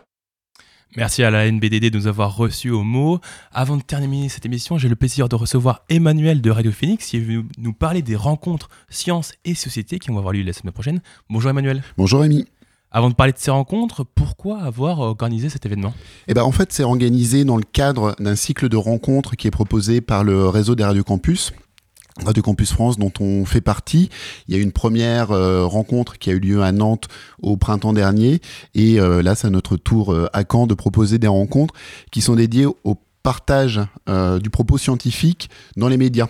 [0.96, 3.20] Merci à la NBDD de nous avoir reçus au mot.
[3.52, 7.18] Avant de terminer cette émission, j'ai le plaisir de recevoir Emmanuel de Radio Phoenix qui
[7.18, 10.72] est venu nous parler des rencontres sciences et société qui vont avoir lieu la semaine
[10.72, 11.02] prochaine.
[11.28, 11.82] Bonjour Emmanuel.
[11.98, 12.46] Bonjour Rémi.
[12.90, 15.92] Avant de parler de ces rencontres, pourquoi avoir organisé cet événement?
[16.28, 19.50] Eh ben, en fait, c'est organisé dans le cadre d'un cycle de rencontres qui est
[19.50, 21.52] proposé par le réseau des Radio Campus.
[22.24, 24.08] Radio Campus France dont on fait partie.
[24.48, 27.08] Il y a eu une première euh, rencontre qui a eu lieu à Nantes
[27.42, 28.40] au printemps dernier
[28.74, 31.74] et euh, là c'est notre tour euh, à Caen de proposer des rencontres
[32.10, 33.80] qui sont dédiées au partage
[34.40, 36.28] du propos scientifique dans les médias.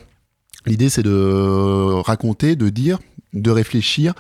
[0.65, 2.99] L'idée c'est de raconter, de dire,
[3.35, 4.15] de réfléchir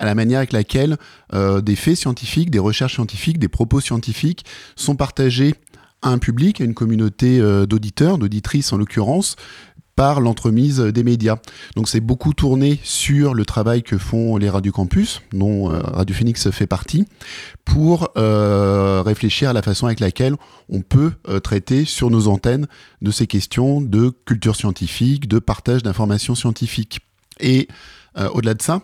[0.00, 0.96] à la manière avec laquelle
[1.32, 4.44] des faits scientifiques, des recherches scientifiques, des propos scientifiques
[4.74, 5.54] sont partagés
[6.02, 7.38] à un public, à une communauté
[7.68, 9.36] d'auditeurs, d'auditrices en l'occurrence,
[9.96, 11.36] par l'entremise des médias.
[11.74, 16.14] Donc c'est beaucoup tourné sur le travail que font les Radio Campus, dont euh, Radio
[16.14, 17.06] Phoenix fait partie,
[17.64, 20.36] pour euh, réfléchir à la façon avec laquelle
[20.68, 22.66] on peut euh, traiter sur nos antennes
[23.00, 27.00] de ces questions de culture scientifique, de partage d'informations scientifiques.
[27.40, 27.68] Et
[28.32, 28.80] au-delà de ça,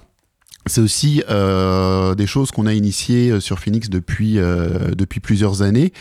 [0.66, 5.62] c'est aussi euh, des choses qu'on a initiées euh, sur Phoenix depuis, euh, depuis plusieurs
[5.62, 5.92] années.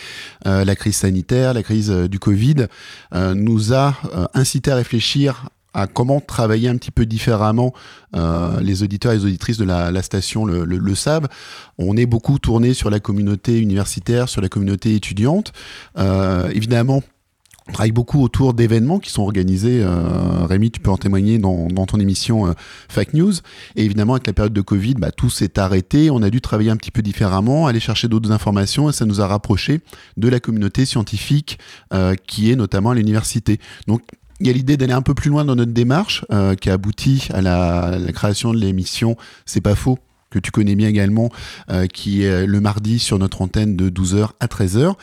[0.45, 2.68] La crise sanitaire, la crise du Covid
[3.14, 3.95] nous a
[4.34, 7.74] incité à réfléchir à comment travailler un petit peu différemment.
[8.62, 11.28] Les auditeurs et les auditrices de la, station le, le- savent.
[11.78, 15.53] On est beaucoup tourné sur la communauté universitaire, sur la communauté étudiante.
[16.53, 17.03] Évidemment,
[17.68, 19.82] on travaille beaucoup autour d'événements qui sont organisés.
[19.84, 23.34] Euh, Rémi, tu peux en témoigner dans, ton émission euh, News.
[23.76, 26.09] Et évidemment, avec la période de Covid, bah, tout s'est arrêté.
[26.09, 29.22] On a dû travailler un petit peu différemment, aller chercher d'autres informations et ça nous
[29.22, 29.82] a rapprochés
[30.18, 31.59] de la communauté scientifique
[31.93, 33.59] euh, qui est notamment à l'université.
[33.88, 34.01] Donc,
[34.39, 36.74] il y a l'idée d'aller un peu plus loin dans notre démarche euh, qui a
[36.74, 39.99] abouti à la création de l'émission C'est pas faux
[40.32, 41.30] que tu connais bien également,
[41.70, 44.96] euh, qui est le mardi sur notre antenne de 12h à 13h.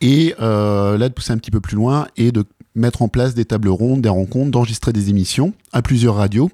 [0.00, 3.34] Et euh, là, de pousser un petit peu plus loin et de mettre en place
[3.34, 6.50] des tables rondes, des rencontres, d'enregistrer des émissions à plusieurs radios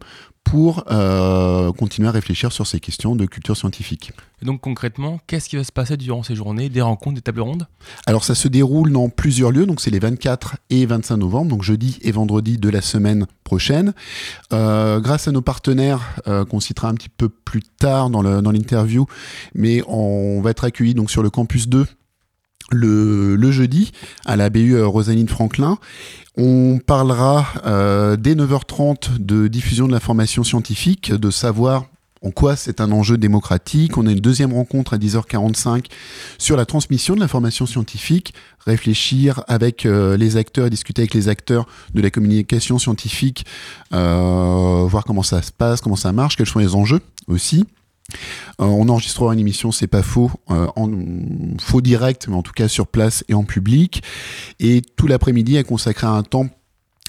[0.46, 4.12] pour euh, continuer à réfléchir sur ces questions de culture scientifique.
[4.40, 7.40] Et donc concrètement, qu'est-ce qui va se passer durant ces journées Des rencontres, des tables
[7.40, 7.66] rondes?
[8.06, 11.64] Alors ça se déroule dans plusieurs lieux, donc c'est les 24 et 25 novembre, donc
[11.64, 13.92] jeudi et vendredi de la semaine prochaine.
[14.52, 19.06] Euh, grâce à nos partenaires euh, qu'on citera un petit peu plus tard dans l'interview,
[19.54, 21.86] mais on va être accueillis donc sur le campus 2
[22.70, 23.92] le, le jeudi
[24.24, 25.78] à la BU euh, Rosaline Franklin.
[26.36, 31.86] On parlera euh, dès 9h30 de diffusion de l'information scientifique, de savoir
[32.22, 33.96] en quoi c'est un enjeu démocratique.
[33.96, 35.86] On a une deuxième rencontre à 10h45
[36.38, 38.34] sur la transmission de l'information scientifique,
[38.66, 43.46] réfléchir avec euh, les acteurs, discuter avec les acteurs de la communication scientifique,
[43.90, 47.64] voir comment ça se passe, comment ça marche, quels sont les enjeux aussi.
[48.60, 50.90] Euh, on enregistrera une émission, c'est pas faux, euh, en
[51.60, 54.02] faux direct, mais en tout cas sur place et en public.
[54.60, 56.48] Et tout l'après-midi est consacré un temps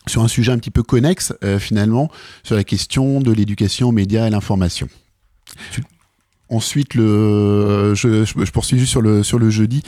[0.07, 2.09] sur un sujet un petit peu connexe euh, finalement,
[2.43, 4.87] sur la question de l'éducation aux médias et l'information.
[6.49, 9.83] Ensuite, le, je, je- je poursuis juste sur le, sur le jeudi.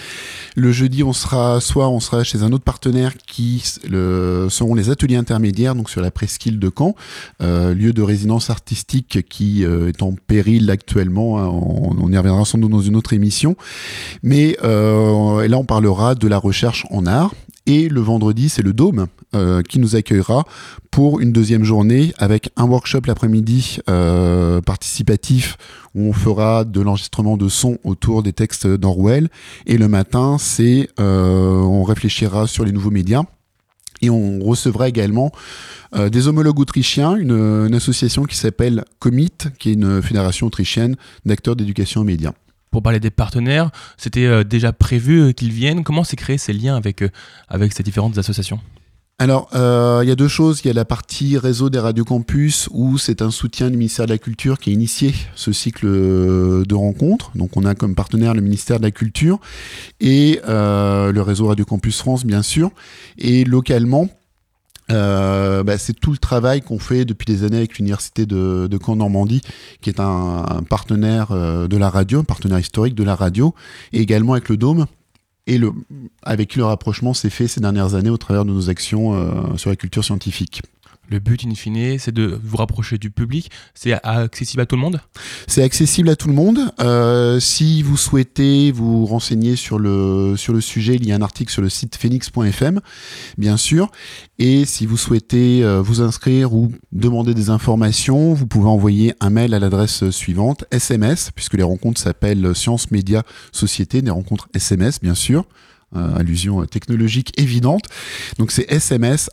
[0.56, 4.90] Le jeudi, on sera soit on sera chez un autre partenaire qui le, seront les
[4.90, 6.96] ateliers intermédiaires, donc sur la presqu'île de Caen,
[7.42, 11.40] euh, lieu de résidence artistique qui euh, est en péril actuellement.
[11.40, 13.56] hein, on, on y reviendra sans doute dans une autre émission.
[14.24, 17.34] Mais euh, là, on parlera de la recherche en art.
[17.70, 19.06] Et le vendredi, c'est le Dôme
[19.36, 20.44] euh, qui nous accueillera
[20.90, 25.56] pour une deuxième journée avec un workshop l'après-midi euh, participatif
[25.94, 29.30] où on fera de l'enregistrement de son autour des textes d'Orwell.
[29.68, 33.22] Et le matin, c'est euh, on réfléchira sur les nouveaux médias.
[34.02, 35.32] Et on recevra également
[35.94, 40.96] des homologues autrichiens, une, une association qui s'appelle Comit, qui est une fédération autrichienne
[41.26, 42.32] d'acteurs d'éducation aux médias.
[42.72, 45.84] Pour parler des partenaires, c'était euh, déjà prévu euh, qu'ils viennent.
[45.84, 47.10] Comment s'est créé ces liens avec, euh,
[47.48, 48.60] avec ces différentes associations?
[49.22, 50.62] Alors, il y a deux choses.
[50.64, 54.06] Il y a la partie réseau des radios campus où c'est un soutien du ministère
[54.06, 57.32] de la Culture qui a initié ce cycle de rencontres.
[57.36, 59.42] Donc, on a comme partenaire le ministère de la Culture
[60.00, 62.72] et le réseau Radio Campus France, bien sûr.
[63.18, 64.08] Et localement,
[64.92, 68.80] euh, bah, c'est tout le travail qu'on fait depuis des années avec l'université de, de
[68.84, 69.42] Caen-Normandie,
[69.82, 73.54] qui est un, un partenaire euh, de la radio, un partenaire historique de la radio,
[73.94, 74.86] et également avec le Dôme,
[75.48, 75.72] et le,
[76.24, 79.58] avec qui le rapprochement s'est fait ces dernières années au travers de nos actions euh,
[79.58, 80.62] sur la culture scientifique.
[81.10, 83.50] Le but, in fine, c'est de vous rapprocher du public.
[83.74, 85.02] C'est accessible à tout le monde?
[85.48, 86.72] C'est accessible à tout le monde.
[86.80, 91.22] Euh, si vous souhaitez vous renseigner sur le, sur le sujet, il y a un
[91.24, 92.80] article sur le site phoenix.fm,
[93.40, 93.92] bien sûr.
[94.38, 99.32] Et si vous souhaitez euh, vous inscrire ou demander des informations, vous pouvez envoyer un
[99.32, 105.02] mail à l'adresse suivante, SMS, puisque les rencontres s'appellent Sciences, Médias, Société, des rencontres SMS,
[105.02, 105.46] bien sûr.
[105.96, 107.86] Euh, allusion technologique évidente.
[108.38, 109.30] Donc c'est sms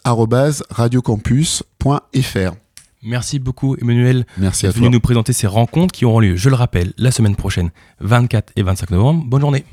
[0.71, 2.55] radiocampus.fr.
[3.03, 4.27] Merci beaucoup, Emmanuel.
[4.39, 4.91] Merci à venu toi.
[4.91, 8.63] nous présenter ces rencontres qui auront lieu, je le rappelle, la semaine prochaine, 24 et
[8.63, 9.25] 25 novembre.
[9.27, 9.65] Bonne journée.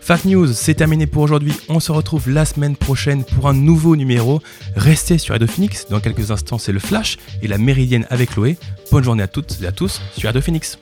[0.00, 1.54] Fact News, c'est terminé pour aujourd'hui.
[1.68, 4.40] On se retrouve la semaine prochaine pour un nouveau numéro.
[4.74, 5.86] Restez sur Radio Phoenix.
[5.90, 8.56] Dans quelques instants, c'est le Flash et la Méridienne avec Chloé.
[8.90, 10.78] Bonne journée à toutes et à tous sur Radio Phoenix.